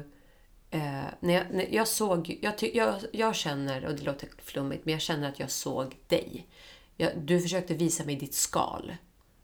[0.73, 2.37] Eh, när jag, när jag såg...
[2.41, 6.47] Jag, jag, jag känner, och det låter flummigt, men jag känner att jag såg dig.
[6.97, 8.95] Jag, du försökte visa mig ditt skal,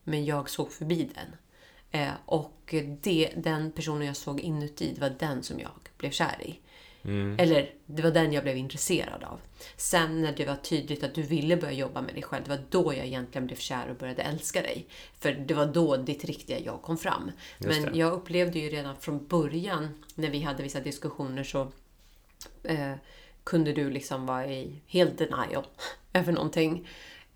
[0.08, 1.36] men jag såg förbi den.
[1.92, 6.42] Eh, och det, den personen jag såg inuti, det var den som jag blev kär
[6.42, 6.60] i.
[7.38, 9.40] Eller det var den jag blev intresserad av.
[9.78, 12.64] Sen när det var tydligt att du ville börja jobba med dig själv, det var
[12.70, 14.88] då jag egentligen blev kär och började älska dig.
[15.20, 17.32] För det var då ditt riktiga jag kom fram.
[17.60, 21.72] Men jag upplevde ju redan från början, när vi hade vissa diskussioner, så
[22.64, 22.94] eh,
[23.44, 25.66] kunde du liksom vara i helt denial
[26.14, 26.88] över någonting.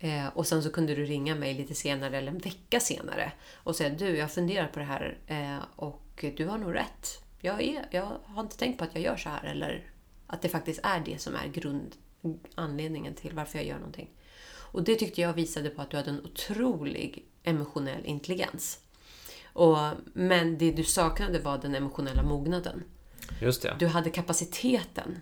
[0.04, 3.76] Eh, och sen så kunde du ringa mig lite senare, eller en vecka senare, och
[3.76, 7.24] säga du, jag funderar på det här eh, och du har nog rätt.
[7.40, 9.90] Jag, är, jag har inte tänkt på att jag gör så här, eller
[10.26, 11.96] att det faktiskt är det som är grund,
[12.54, 14.10] anledningen till varför jag gör någonting.
[14.54, 18.80] Och det tyckte jag visade på att du hade en otrolig emotionell intelligens.
[19.44, 19.76] Och,
[20.12, 22.84] men det du saknade var den emotionella mognaden.
[23.40, 23.76] Just det.
[23.78, 25.20] Du hade kapaciteten,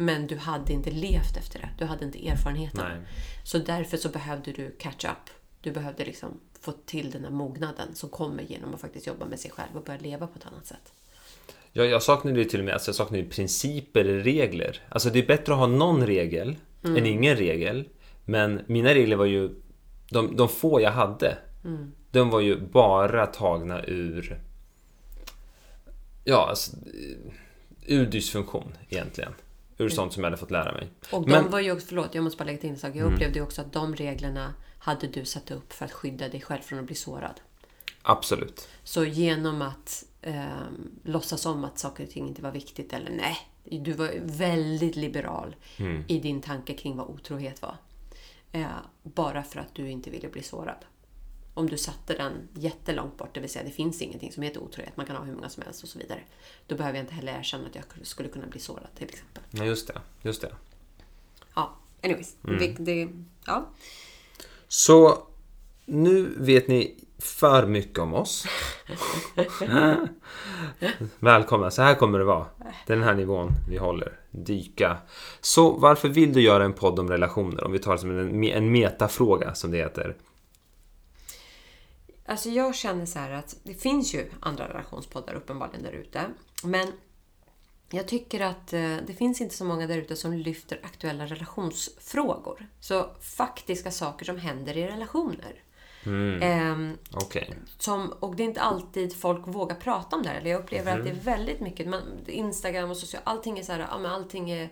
[0.00, 1.68] men du hade inte levt efter det.
[1.78, 2.84] Du hade inte erfarenheten.
[2.88, 3.00] Nej.
[3.44, 5.30] Så därför så behövde du catch up.
[5.60, 9.40] Du behövde liksom få till den här mognaden som kommer genom att faktiskt jobba med
[9.40, 10.92] sig själv och börja leva på ett annat sätt.
[11.72, 14.82] Jag, jag saknade ju till och med alltså jag saknade principer eller regler.
[14.88, 16.96] Alltså det är bättre att ha någon regel Mm.
[16.96, 17.88] än ingen regel.
[18.24, 19.50] Men mina regler var ju,
[20.10, 21.92] de, de få jag hade, Mm.
[22.10, 24.40] de var ju bara tagna ur,
[26.24, 26.76] ja, alltså,
[27.86, 29.32] ur dysfunktion egentligen.
[29.78, 30.88] Ur sånt som jag hade fått lära mig.
[31.12, 31.50] Och de Men- Mm.
[31.52, 32.96] var ju också, förlåt jag måste bara lägga till en sak.
[32.96, 36.40] Jag upplevde ju också att de reglerna hade du satt upp för att skydda dig
[36.40, 37.40] själv från att bli sårad.
[38.02, 38.68] Absolut.
[38.84, 40.44] Så genom att eh,
[41.04, 45.56] låtsas om att saker och ting inte var viktigt eller nej, du var väldigt liberal
[45.78, 46.04] Mm.
[46.08, 47.76] i din tanke kring vad otrohet var.
[48.52, 48.66] Eh,
[49.02, 50.84] bara för att du inte ville bli sårad.
[51.58, 54.96] Om du satte den jättelångt bort, det vill säga det finns ingenting som heter otrohet,
[54.96, 56.20] man kan ha hur många som helst och så vidare.
[56.66, 59.42] Då behöver jag inte heller erkänna att jag skulle kunna bli sårad till exempel.
[59.50, 60.00] Ja, just det.
[60.22, 60.52] Just det.
[61.54, 62.36] Ja, anyways.
[62.44, 62.58] Mm.
[62.58, 63.08] Det, det,
[63.46, 63.68] ja.
[64.68, 65.26] Så
[65.84, 68.46] nu vet ni för mycket om oss.
[71.18, 72.46] Välkomna, så här kommer det vara.
[72.86, 74.12] Den här nivån vi håller.
[74.30, 74.96] Dyka.
[75.40, 77.64] Så varför vill du göra en podd om relationer?
[77.64, 80.16] Om vi tar det som en, en metafråga som det heter.
[82.28, 86.24] Alltså jag känner så här att det finns ju andra relationspoddar uppenbarligen där ute.
[86.62, 86.92] Men
[87.90, 92.66] jag tycker att eh, det finns inte så många där ute som lyfter aktuella relationsfrågor.
[92.80, 95.62] Så faktiska saker som händer i relationer.
[96.42, 97.54] Ehm, Okej.
[97.78, 100.36] som, och det är inte alltid folk vågar prata om det här.
[100.36, 103.72] Eller jag upplever att det är väldigt mycket, man, Instagram och social, allting är så
[103.72, 104.68] här, ja, men allting är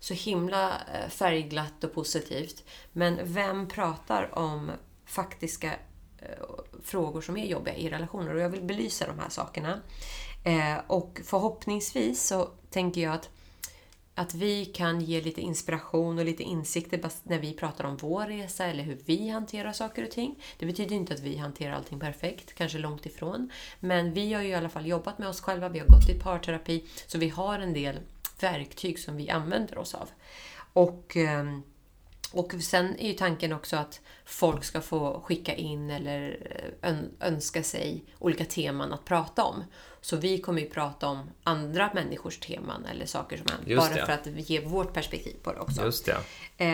[0.00, 2.64] så himla eh, färgglatt och positivt.
[2.92, 4.70] Men vem pratar om
[5.04, 5.72] faktiska
[6.28, 6.44] Eh,
[6.82, 8.34] frågor som är jobbiga i relationer?
[8.34, 9.80] Och jag vill belysa de här sakerna.
[10.44, 13.30] Eh, och förhoppningsvis så tänker jag att
[14.18, 18.66] att vi kan ge lite inspiration och lite insikter när vi pratar om vår resa
[18.66, 20.42] eller hur vi hanterar saker och ting.
[20.58, 23.50] Det betyder inte att vi hanterar allting perfekt, kanske långt ifrån.
[23.80, 26.18] Men vi har ju i alla fall jobbat med oss själva, vi har gått i
[26.18, 27.98] parterapi, så vi har en del
[28.40, 30.08] verktyg som vi använder oss av.
[30.72, 31.44] Och, Eh,
[32.38, 36.38] och sen är ju tanken också att folk ska få skicka in eller
[36.82, 39.64] eh, ön- önska sig olika teman att prata om.
[40.00, 43.76] Så vi kommer ju prata om andra människors teman eller saker som händer.
[43.76, 44.06] Bara det.
[44.06, 45.84] för att ge vårt perspektiv på det också.
[45.84, 46.12] Just det.
[46.12, 46.64] Så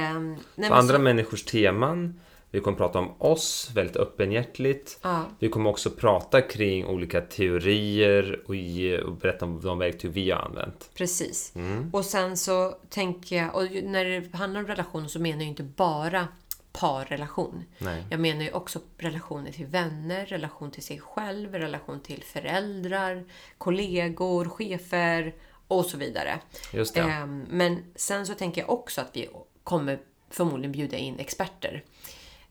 [0.54, 2.20] men andra så- människors teman.
[2.52, 4.98] Vi kommer prata om oss väldigt öppenhjärtligt.
[5.02, 5.24] Ja.
[5.38, 10.30] Vi kommer också prata kring olika teorier och, ge, och berätta om de verktyg vi
[10.30, 10.90] har använt.
[10.94, 11.52] Precis.
[11.56, 11.90] Mm.
[11.92, 15.62] Och sen så tänker jag, och när det handlar om relationer så menar jag inte
[15.62, 16.28] bara
[16.72, 17.64] parrelation.
[17.78, 18.04] Nej.
[18.10, 23.24] Jag menar ju också relationer till vänner, relation till sig själv, relation till föräldrar,
[23.58, 25.34] kollegor, chefer
[25.68, 26.40] och så vidare.
[26.72, 27.00] Just det.
[27.00, 29.28] Ehm, Men sen så tänker jag också att vi
[29.64, 29.98] kommer
[30.30, 31.84] förmodligen bjuda in experter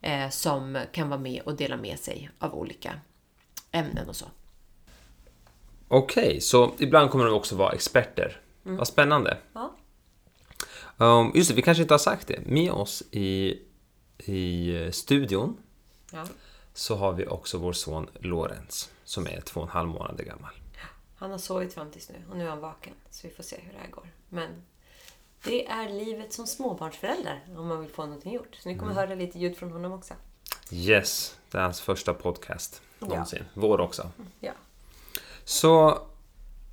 [0.02, 3.00] eh, som kan vara med och dela med sig av olika
[3.72, 4.26] ämnen och så.
[5.88, 8.42] Okej, så ibland kommer de också vara experter.
[8.64, 9.38] Vad spännande.
[9.54, 9.76] Ja.
[10.98, 12.46] Um, just det, vi kanske inte har sagt det.
[12.46, 13.60] Med oss i,
[14.18, 15.58] i studion
[16.12, 16.26] Ja.
[16.74, 20.52] så har vi också vår son Lorenz som är två och en halv månader gammal.
[21.16, 22.94] Han har sovit fram tills nu och nu är han vaken.
[23.10, 24.08] Så vi får se hur det här går.
[24.30, 24.50] Men
[25.44, 28.56] det är livet som småbarnsförälder om man vill få någonting gjort.
[28.56, 30.14] Så ni kommer höra lite ljud från honom också.
[30.72, 32.82] Yes, det är hans första podcast.
[33.00, 33.44] någonsin.
[33.54, 34.10] Vår också.
[34.40, 34.52] Ja.
[35.44, 36.02] Så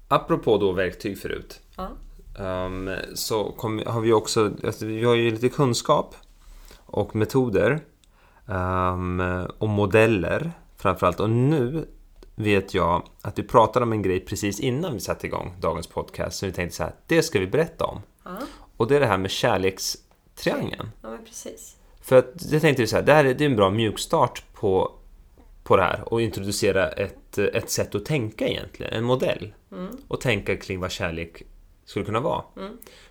[0.08, 1.60] apropå då verktyg förut.
[1.76, 1.88] Ja.
[2.38, 6.14] Um, så kom, har vi också, alltså, vi har ju lite kunskap
[6.76, 7.80] och metoder
[8.46, 9.20] um,
[9.58, 11.20] och modeller framförallt.
[11.20, 11.88] Och nu
[12.34, 16.38] vet jag att vi pratade om en grej precis innan vi satte igång dagens podcast.
[16.38, 18.00] Så vi tänkte så här, det ska vi berätta om.
[18.24, 18.38] Ja.
[18.78, 20.90] Och det är det här med kärlekstriangeln.
[21.02, 21.76] ja, men precis.
[22.00, 24.92] För att jag tänkte så här, det här är, det är en bra mjukstart på,
[25.64, 29.54] på det här och introducera ett, ett sätt att tänka egentligen, en modell.
[30.08, 31.42] Och tänka kring vad kärlek
[31.84, 32.42] skulle kunna vara.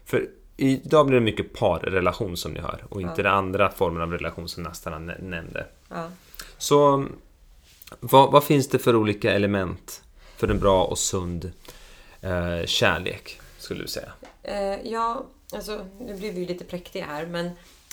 [0.06, 0.28] För
[0.58, 4.50] idag blir det mycket parrelation som ni hör och inte den andra formen av relation
[4.50, 5.66] som Nastan nä- nämnde.
[5.90, 6.10] Ja.
[6.58, 7.06] Så
[8.00, 10.04] vad, vad finns det för olika element
[10.38, 11.52] för en bra och sund
[12.22, 14.12] eh, kärlek, skulle du säga?
[14.44, 17.46] Eh, ja, alltså nu blir vi lite präktiga här, men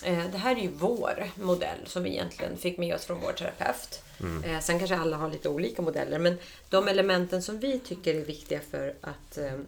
[0.03, 3.33] eh, det här är ju vår modell som vi egentligen fick med oss från vår
[3.33, 4.03] terapeut.
[4.45, 6.39] Eh, sen kanske alla har lite olika modeller, men
[6.69, 9.59] de elementen som vi tycker är viktiga för att eh,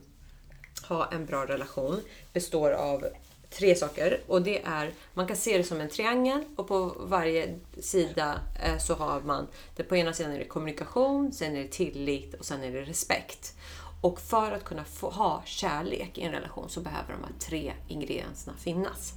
[0.88, 2.00] ha en bra relation
[2.32, 3.06] består av
[3.50, 4.20] tre saker.
[4.26, 8.40] Och det är, man kan se det som en triangel och på varje sida
[8.86, 9.46] så har man,
[9.76, 12.82] det på ena sidan är det kommunikation, sen är det tillit och sen är det
[12.82, 13.54] respekt.
[14.00, 17.72] Och för att kunna få ha kärlek i en relation så behöver de här tre
[17.88, 19.12] ingredienserna finnas.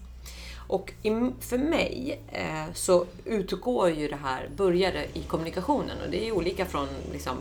[0.67, 0.93] Och
[1.39, 6.31] för mig eh, så utgår ju det här, började i kommunikationen och det är ju
[6.31, 7.37] olika från, liksom,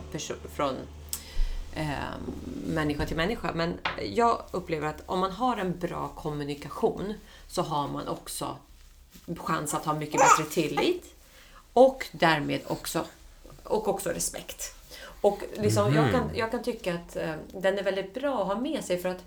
[0.53, 0.75] från
[1.73, 1.87] eh,
[2.65, 3.51] människa till människa.
[3.53, 3.77] Men
[4.09, 7.13] jag upplever att om man har en bra kommunikation
[7.47, 8.57] så har man också
[9.37, 11.15] chans att ha mycket bättre tillit
[11.73, 13.05] och därmed också,
[13.63, 14.78] och också respekt.
[15.21, 18.55] Och liksom, jag, kan, jag kan tycka att eh, den är väldigt bra att ha
[18.55, 19.23] med sig för att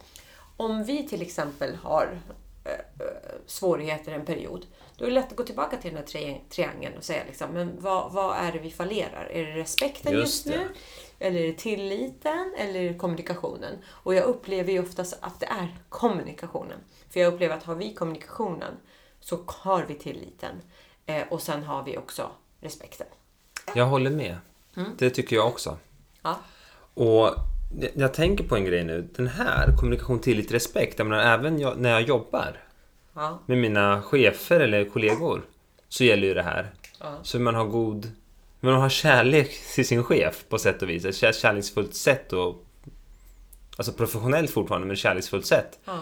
[0.57, 2.19] om vi till exempel har
[2.65, 2.79] eh, eh,
[3.47, 6.97] svårigheter en period, då är det lätt att gå tillbaka till den här tri- triangeln
[6.97, 9.29] och säga liksom, men vad, vad är det vi fallerar?
[9.33, 10.69] Är det respekten Just just, nu?
[11.19, 12.55] Eller är det tilliten?
[12.59, 13.79] Eller är det kommunikationen?
[13.87, 16.79] Och jag upplever ju oftast att det är kommunikationen.
[17.11, 18.75] För jag upplever att har vi kommunikationen
[19.21, 20.63] så har vi tilliten.
[21.07, 23.07] Eh, och sen har vi också respekten.
[23.75, 24.37] Jag håller med.
[24.77, 24.91] Mm.
[24.99, 25.77] Det tycker jag också.
[26.23, 26.39] Ja.
[26.95, 27.35] Och
[27.95, 29.09] jag- tänker på en grej nu.
[29.17, 30.99] Den här, kommunikation, tillit, respekt.
[30.99, 32.57] Jag menar, även jag, när jag jobbar
[33.15, 33.39] Ja.
[33.47, 35.43] med mina chefer eller kollegor
[35.89, 36.71] så gäller ju det här.
[37.01, 37.19] Ja.
[37.23, 38.11] Så man har god...
[38.61, 41.05] Man har kärlek till sin chef på sätt och vis.
[41.05, 42.65] Ett kär- kärleksfullt sätt och...
[43.77, 45.79] Alltså professionellt fortfarande, men kärleksfullt sätt.
[45.85, 45.99] Ja.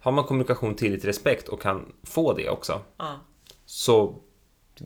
[0.00, 2.80] Har man kommunikation, tillit, respekt och kan få det också
[3.66, 4.14] så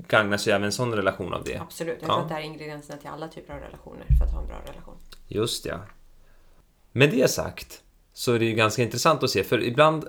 [0.08, 1.56] gagnas ju även en sån relation av det.
[1.58, 1.98] Absolut.
[2.00, 2.12] Jag Ja.
[2.14, 4.46] tror att det här är ingredienserna till alla typer av relationer för att ha en
[4.46, 4.94] bra relation.
[5.28, 5.80] Just ja.
[6.92, 10.08] Med det sagt så är det ju ganska intressant att se, för ibland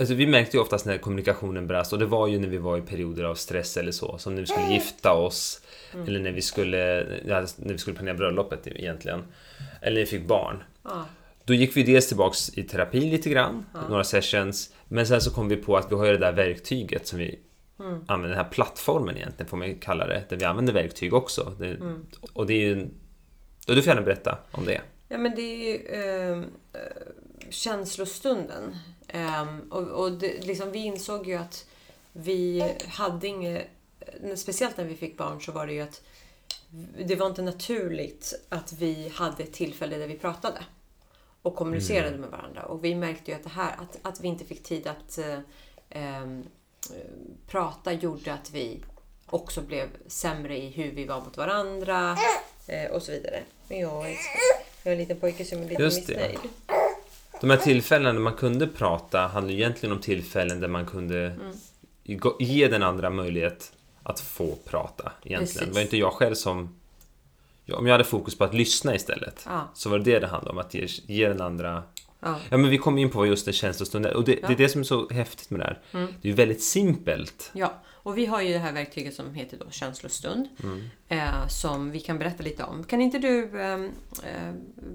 [0.00, 2.78] Alltså vi märkte ju oftast när kommunikationen brast och det var ju när vi var
[2.78, 5.60] i perioder av stress eller så, som när vi skulle gifta oss
[6.06, 9.22] eller när vi skulle, ja, när vi skulle planera bröllopet egentligen.
[9.80, 10.62] Eller när vi fick barn.
[10.84, 11.06] Ja.
[11.44, 15.48] Då gick vi dels tillbaks i terapi lite grann, några sessions, men sen så kom
[15.48, 17.38] vi på att vi har ju det där verktyget som vi
[18.06, 21.56] använder, den här plattformen egentligen får man ju kalla det, där vi använder verktyg också.
[21.58, 21.76] Det,
[22.32, 22.88] Och det är ju...
[23.66, 24.80] Då du får gärna berätta om det.
[25.08, 26.80] Ja, men det är ju ehm, eh,
[27.50, 28.76] känslostunden.
[29.08, 31.66] Ehm, och och det, liksom, vi insåg ju att
[32.12, 33.66] vi hade inget...
[34.00, 36.02] eh, Speciellt när vi fick barn så var det ju att
[37.04, 40.58] det var inte naturligt att vi hade ett tillfälle där vi pratade
[41.42, 42.62] och kommunicerade med varandra.
[42.62, 45.38] Och vi märkte ju att det här, att, att vi inte fick tid att eh,
[45.90, 46.46] ehm, eh,
[47.46, 48.80] prata gjorde att vi
[49.26, 52.16] också blev sämre i hur vi var mot varandra
[52.66, 53.42] eh, och så vidare.
[53.68, 56.12] Men jag, har en liten pojke som är lite Just det.
[56.12, 56.38] missnöjd.
[57.40, 61.36] De här tillfällena när man kunde prata handlar egentligen om tillfällen där man kunde
[62.04, 65.38] gå- ge den andra möjlighet att få prata egentligen.
[65.46, 65.60] Precis.
[65.68, 66.78] Det var inte jag själv som...
[67.72, 69.68] Om jag hade fokus på att lyssna istället Ja.
[69.74, 71.82] så var det det det handlade om, att ge, ge den andra...
[72.22, 72.36] Ja.
[72.50, 74.80] Ja men vi kom in på just en känslostund och det, det är det som
[74.80, 75.80] är så häftigt med det här.
[75.92, 77.50] Det är ju väldigt simpelt.
[77.54, 80.48] Ja, och vi har ju det här verktyget som heter då känslostund.
[81.08, 82.84] Eh, som vi kan berätta lite om.
[82.84, 83.90] Kan inte du ehm,
[84.24, 84.52] eh,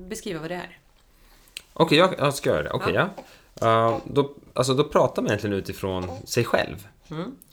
[0.10, 0.78] beskriva vad det är?
[1.74, 2.70] Okej, jag, jag ska göra det.
[2.70, 3.10] Okej, ja.
[3.62, 6.88] Uh, då, alltså, då pratar man egentligen utifrån sig själv.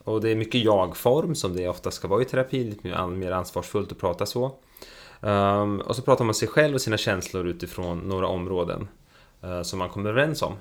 [0.05, 3.19] Och det är mycket jag-form som det ofta ska vara i terapi, lite mer, an-
[3.19, 4.55] mer ansvarsfullt att prata så.
[5.21, 8.89] Um, och så pratar man sig själv och sina känslor utifrån några områden
[9.63, 10.55] som man kommer överens om.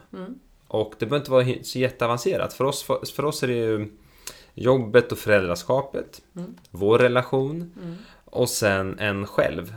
[0.68, 2.54] Och det behöver inte vara så jätteavancerat.
[2.54, 3.92] För oss, för, för oss är det ju
[4.54, 6.22] jobbet och föräldraskapet,
[6.72, 7.74] vår relation
[8.26, 9.76] och sen en själv.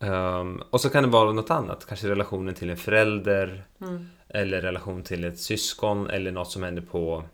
[0.00, 3.64] Ehm, och så kan det vara något annat, kanske relationen till en förälder
[4.28, 7.24] eller relation till ett syskon eller något som händer på,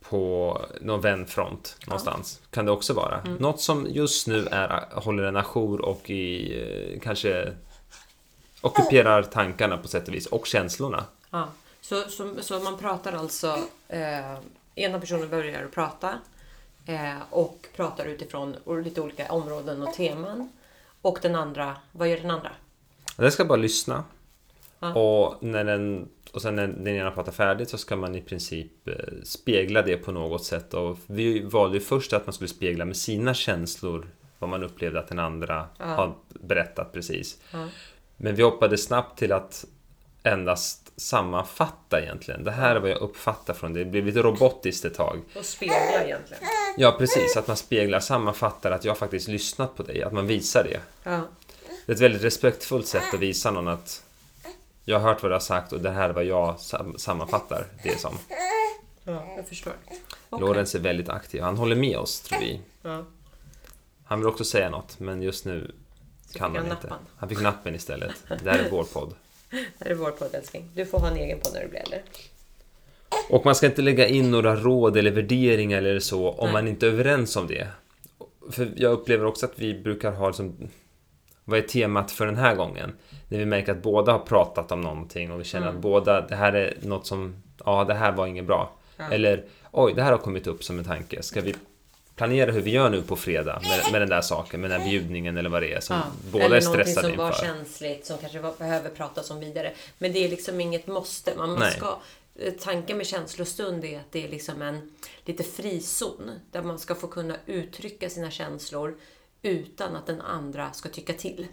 [0.00, 2.42] på någon vänfront någonstans.
[2.50, 3.24] Kan det också vara.
[3.38, 7.52] Något som just nu är, håller en ajour och i, eh, kanske
[8.62, 11.04] ockuperar tankarna på sätt och vis och känslorna.
[11.30, 11.48] Ja.
[11.80, 13.58] Så, så, så man pratar alltså,
[13.88, 14.38] eh,
[14.74, 16.18] ena personen börjar att prata
[16.86, 20.52] eh, och pratar utifrån lite olika områden och teman.
[21.02, 22.50] Och den andra, vad gör den andra?
[23.16, 24.04] Den ska bara lyssna.
[24.78, 24.94] Ja.
[24.94, 28.88] Och, när den, och sen när den ena pratar färdigt så ska man i princip
[28.88, 28.94] eh,
[29.24, 30.74] spegla det på något sätt.
[30.74, 34.08] Och vi valde ju först att man skulle spegla med sina känslor
[34.38, 35.84] vad man upplevde att den andra Ja.
[35.84, 37.38] har berättat precis.
[37.52, 37.68] Ja.
[38.24, 39.64] Men vi hoppade snabbt till att
[40.22, 42.44] endast sammanfatta egentligen.
[42.44, 43.84] Det här är vad jag uppfattar från det.
[43.84, 45.20] Det blev lite robotiskt ett tag.
[45.36, 46.42] Och spegla egentligen.
[46.76, 47.36] Ja, precis.
[47.36, 50.02] Att man speglar, sammanfattar att jag faktiskt lyssnat på dig.
[50.02, 50.80] Att man visar det.
[51.02, 51.20] Ja.
[51.86, 54.02] Det är ett väldigt respektfullt sätt att visa någon att
[54.84, 57.66] jag har hört vad du har sagt och det här är vad jag sam- sammanfattar
[57.82, 58.18] det som.
[59.04, 59.72] ja, jag förstår.
[60.30, 60.46] Okej.
[60.48, 61.42] Lorenz är väldigt aktiv.
[61.42, 62.60] Han håller med oss, tror vi.
[62.82, 63.04] Ja.
[64.04, 65.74] Han vill också säga något, men just nu
[66.32, 66.92] Så kan han inte.
[67.16, 68.24] Han fick nappen istället.
[68.42, 69.14] Det här är vår podd.
[69.50, 70.70] Det här är vår podd älskling.
[70.74, 72.00] Du får ha en egen podd när du blir äldre.
[73.30, 76.52] Och man ska inte lägga in några råd eller värderingar eller så om Nej.
[76.52, 77.66] man inte är överens om det.
[78.50, 80.56] För jag upplever också att vi brukar ha liksom,
[81.44, 82.92] vad är temat för den här gången?
[83.28, 85.76] När vi märker att båda har pratat om någonting och vi känner Mm.
[85.76, 88.72] att båda, det här är något som, ja det här var inget bra.
[88.96, 89.04] Ja.
[89.10, 91.22] Eller, oj det här har kommit upp som en tanke.
[91.22, 91.54] Ska vi
[92.22, 94.88] planera hur vi gör nu på fredag med, med den där saken, med den här
[94.88, 96.00] bjudningen eller vad det är som
[96.32, 97.40] båda Eller är stressade som var inför.
[97.42, 99.72] känsligt som kanske var, behöver pratas om vidare.
[99.98, 101.34] Men det är liksom inget måste.
[101.36, 101.98] Man, man ska,
[102.38, 104.90] eh, tanken med känslostund är att det är liksom en
[105.24, 108.98] lite frizon där man ska få kunna uttrycka sina känslor
[109.42, 111.46] utan att den andra ska tycka till.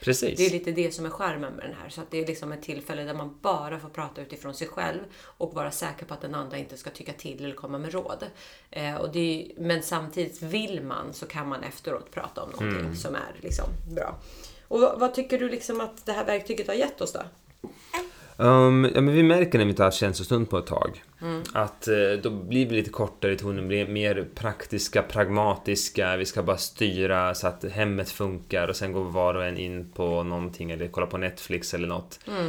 [0.00, 0.38] Precis.
[0.38, 1.88] Det är lite det som är skärmen med den här.
[1.88, 5.00] Så att det är liksom ett tillfälle där man bara får prata utifrån sig själv
[5.22, 8.26] och vara säker på att den andra inte ska tycka till eller komma med råd.
[8.70, 12.80] Eh, och det är, men samtidigt, vill man så kan man efteråt prata om någonting
[12.80, 12.96] Mm.
[12.96, 14.18] som är liksom bra.
[14.68, 17.20] Och vad, vad tycker du liksom att det här verktyget har gett oss då?
[18.40, 21.42] Um, ja, men vi märker när vi inte har haft känslostund på ett tag Mm.
[21.52, 26.16] att eh, då blir vi lite kortare i tonen, blir mer praktiska, pragmatiska.
[26.16, 29.90] Vi ska bara styra så att hemmet funkar och sen går var och en in
[29.94, 32.20] på någonting eller kollar på Netflix eller något.
[32.28, 32.46] Mm.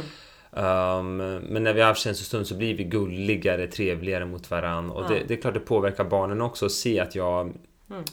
[0.54, 5.04] Um, men när vi har haft känslostund så blir vi gulligare, trevligare mot varann och
[5.04, 5.08] Ja.
[5.08, 7.52] det, det är klart det påverkar barnen också att se att jag
[7.90, 8.04] Mm.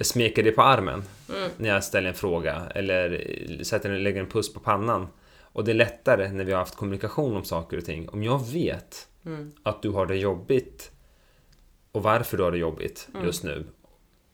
[0.00, 1.02] smeker det på armen
[1.36, 1.50] Mm.
[1.56, 3.24] när jag ställer en fråga eller
[3.62, 5.08] sätter en, lägger en puss på pannan.
[5.54, 8.08] Och det är lättare när vi har haft kommunikation om saker och ting.
[8.08, 9.52] Om jag vet Mm.
[9.62, 10.90] att du har det jobbigt
[11.92, 13.26] och varför du har det jobbigt Mm.
[13.26, 13.66] just nu,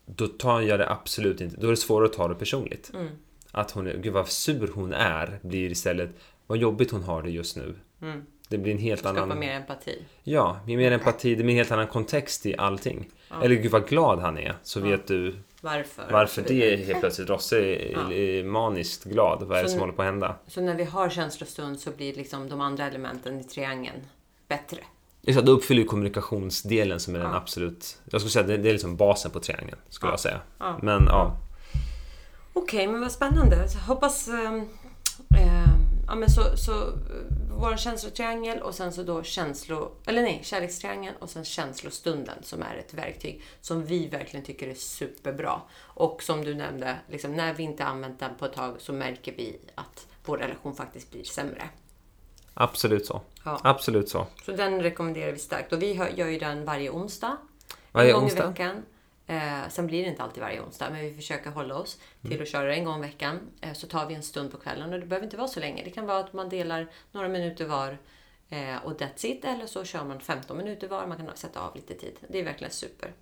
[0.06, 1.56] då tar jag det absolut inte.
[1.56, 2.90] Då är det svårare att ta det personligt.
[2.94, 3.08] Mm.
[3.52, 6.10] Att hon är, gud vad sur hon är, blir istället
[6.46, 7.74] vad jobbigt hon har det just nu.
[8.02, 8.22] Mm.
[8.48, 9.38] Det blir en helt Skapa annan...
[9.38, 9.98] mer empati.
[10.22, 13.08] Ja, mer empati, det blir en helt annan kontext i allting.
[13.42, 16.08] Eller gud vad glad han är, så vet du Varför?
[16.12, 17.28] varför det är helt plötsligt.
[17.28, 18.44] Rosse är, Ja.
[18.44, 19.42] maniskt glad.
[19.42, 20.36] Vad är det som håller på att hända?
[20.46, 24.00] Så när vi har känslostund så blir liksom de andra elementen i triangeln
[24.48, 24.78] bättre.
[25.22, 27.36] Det, då uppfyller ju kommunikationsdelen som är den Ja.
[27.36, 27.98] absolut...
[28.10, 30.12] Jag skulle säga det, det är liksom basen på triangeln, skulle Ja.
[30.12, 30.40] jag säga.
[30.58, 30.78] Ja.
[30.82, 31.36] Men ja,
[32.52, 33.68] Okej, men vad spännande.
[33.86, 34.28] Hoppas...
[34.28, 34.54] ehm,
[35.38, 35.70] ehm,
[36.06, 36.72] ja, men så, så
[37.60, 39.92] vår känslotriangel och sen så då känslo...
[40.06, 44.74] Eller nej, kärlekstriangeln och sen känslostunden som är ett verktyg som vi verkligen tycker är
[44.74, 45.60] superbra.
[45.78, 49.32] Och som du nämnde, liksom, när vi inte använt den på ett tag så märker
[49.36, 51.68] vi att vår relation faktiskt blir sämre.
[52.54, 53.20] absolut så.
[53.44, 53.60] Ja.
[53.64, 54.26] Absolut så.
[54.44, 55.72] Så den rekommenderar vi starkt.
[55.72, 57.36] Och vi gör ju den varje onsdag.
[57.92, 58.44] Varje en gång onsdag?
[58.44, 58.82] i veckan.
[59.30, 62.48] Eh, sen blir det inte alltid varje onsdag, men vi försöker hålla oss till att
[62.48, 63.38] köra det en gång i veckan.
[63.60, 65.84] Eh, så tar vi en stund på kvällen och det behöver inte vara så länge.
[65.84, 67.98] Det kan vara att man delar några minuter var
[68.48, 69.44] eh, och that's it.
[69.44, 71.06] Eller så kör man 15 minuter var.
[71.06, 72.16] Man kan sätta av lite tid.
[72.28, 73.12] Det är verkligen super.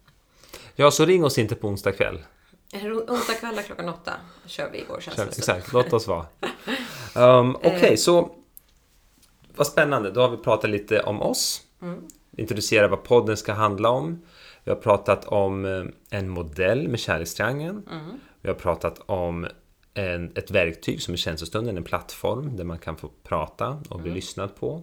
[0.76, 2.22] Ja, så ring oss inte på onsdag kväll.
[2.72, 4.12] Eh, Onsdag kväll klockan åtta
[4.46, 5.38] kör vi vår Kör, känslostund.
[5.38, 6.26] exakt, låt oss vara.
[7.16, 7.96] Um, Okej, Eh.
[7.96, 8.34] så
[9.56, 10.10] vad spännande.
[10.10, 11.62] Då har vi pratat lite om oss.
[11.82, 12.08] Mm.
[12.36, 14.22] Introducera vad podden ska handla om.
[14.64, 17.82] Vi har pratat om eh, en modell med kärlekstriangeln.
[17.90, 18.20] Mm.
[18.42, 19.46] Vi har pratat om
[19.94, 24.10] en, ett verktyg som är känslostunden, en plattform där man kan få prata och bli
[24.12, 24.82] lyssnad på.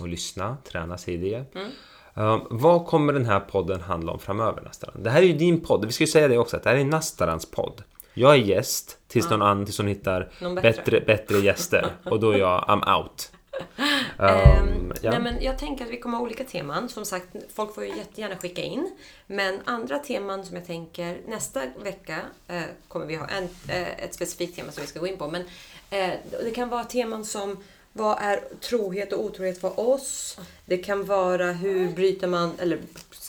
[0.00, 1.54] Och lyssna, träna sig i det.
[1.54, 1.70] Mm.
[2.14, 5.02] Um, vad kommer den här podden handla om framöver Nastaran?
[5.02, 5.84] Det här är ju din podd.
[5.84, 7.82] Vi ska ju säga det också, att det här är Nastarans podd.
[8.14, 10.70] Jag är gäst tills någon annan, tills hon hittar Någon bättre.
[10.70, 11.86] bättre, bättre gäster.
[12.04, 13.32] Och då är jag, I'm out.
[14.20, 15.10] Um, Ehm, ja.
[15.10, 16.88] nej, men jag tänker att vi kommer ha olika teman.
[16.88, 18.90] Som sagt, folk får ju jättegärna skicka in.
[19.26, 24.14] Men andra teman som jag tänker, nästa vecka eh, kommer vi ha en, eh, ett
[24.14, 25.28] specifikt tema som vi ska gå in på.
[25.28, 25.42] Men
[25.90, 26.10] eh,
[26.44, 27.56] det kan vara teman som
[27.92, 30.38] Vad är trohet och otrohet för oss?
[30.64, 32.78] Det kan vara hur bryter man, eller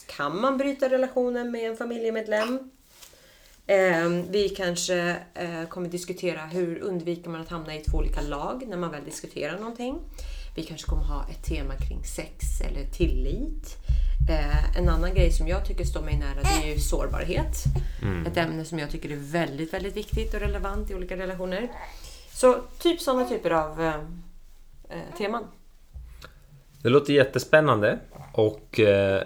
[0.06, 2.70] kan man bryta relationen med en familjemedlem?
[3.66, 8.64] Eh, vi kanske eh, kommer diskutera hur undviker man att hamna i två olika lag
[8.68, 9.98] när man väl diskuterar någonting.
[10.54, 13.76] Vi kanske kommer ha ett tema kring sex eller tillit.
[14.30, 17.64] Eh, en annan grej som jag tycker står mig nära det är ju sårbarhet.
[18.26, 21.68] Ett ämne som jag tycker är väldigt, väldigt viktigt och relevant i olika relationer.
[22.32, 23.94] Så typ sådana typer av eh,
[24.90, 25.44] eh, teman.
[26.82, 27.98] Det låter jättespännande
[28.32, 29.22] och eh,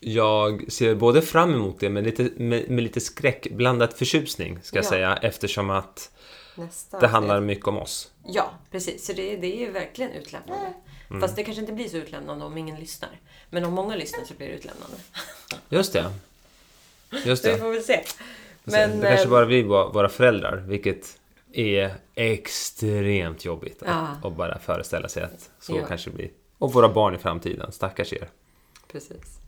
[0.00, 4.84] jag ser både fram emot det med lite, med, med lite skräckblandad förtjusning ska jag
[4.84, 4.88] Ja.
[4.88, 6.10] säga eftersom att
[6.58, 8.10] Nästa det handlar mycket om oss.
[8.26, 9.06] Ja, precis.
[9.06, 10.72] Så det, det är ju verkligen utlämnande.
[11.20, 13.10] Fast det kanske inte blir så utlämnande om ingen lyssnar.
[13.50, 14.96] Men om många lyssnar så blir det utlämnande.
[15.68, 16.12] Just det.
[17.24, 17.60] Just Så vi det.
[17.60, 18.04] får väl se.
[18.64, 21.18] Men, det kanske eh, bara blir våra föräldrar, vilket
[21.52, 24.28] är extremt jobbigt att, Ja.
[24.28, 25.86] att bara föreställa sig att så Ja.
[25.86, 26.30] kanske det blir.
[26.58, 28.28] Och våra barn i framtiden, stackars er.
[28.92, 29.38] Precis.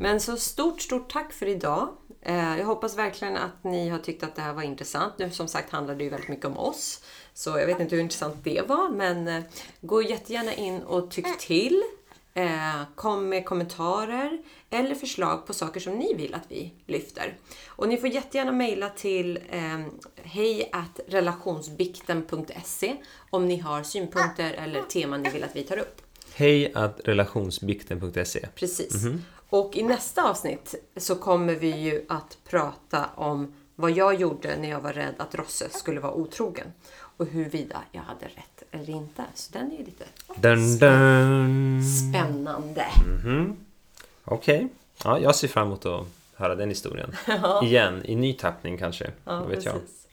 [0.00, 1.88] Men så stort, stort tack för idag.
[2.28, 5.14] Eh, Jag hoppas verkligen att ni har tyckt att det här var intressant.
[5.18, 7.00] Nu som sagt handlar det ju väldigt mycket om oss.
[7.34, 9.42] Så jag vet inte hur intressant det var, men eh,
[9.80, 11.82] gå jättegärna in och tyck till.
[12.34, 14.38] Eh, Kom med kommentarer
[14.70, 17.36] eller förslag på saker som ni vill att vi lyfter.
[17.66, 19.80] Och ni får jättegärna mejla till eh,
[20.22, 20.70] hej
[21.08, 22.96] relationsbikten.se
[23.30, 26.02] om ni har synpunkter eller teman ni vill att vi tar upp.
[26.34, 28.94] Hej att relationsbikten.se Precis.
[29.50, 34.70] Och i nästa avsnitt så kommer vi ju att prata om vad jag gjorde när
[34.70, 36.66] jag var rädd att Rosse skulle vara otrogen.
[37.18, 39.24] Och huruvida jag hade rätt eller inte.
[39.34, 40.04] Så den är ju lite
[40.36, 41.82] Dun, dun.
[41.84, 42.86] spännande.
[44.24, 44.68] Okej.
[45.04, 47.16] Ja, jag ser fram emot att höra den historien.
[47.62, 49.10] Igen, i ny tappning kanske.
[49.24, 49.74] Ja, vet jag.
[49.74, 50.06] precis.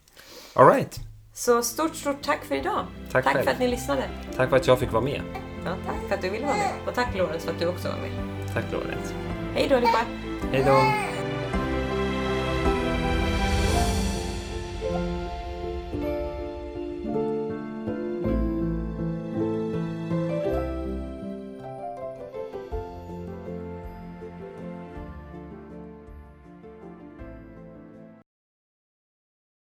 [0.53, 0.99] All right.
[1.33, 2.85] Så stort, stort tack för idag.
[3.11, 4.09] Tack tack för att ni lyssnade.
[4.35, 5.21] Tack för att jag fick vara med.
[5.65, 6.73] Ja, tack för att du ville vara med.
[6.87, 8.11] Och tack Lorentz för att du också var med.
[8.53, 9.13] Tack Lorentz.
[9.55, 9.99] Hej då allihopa!
[10.51, 11.22] Hej då.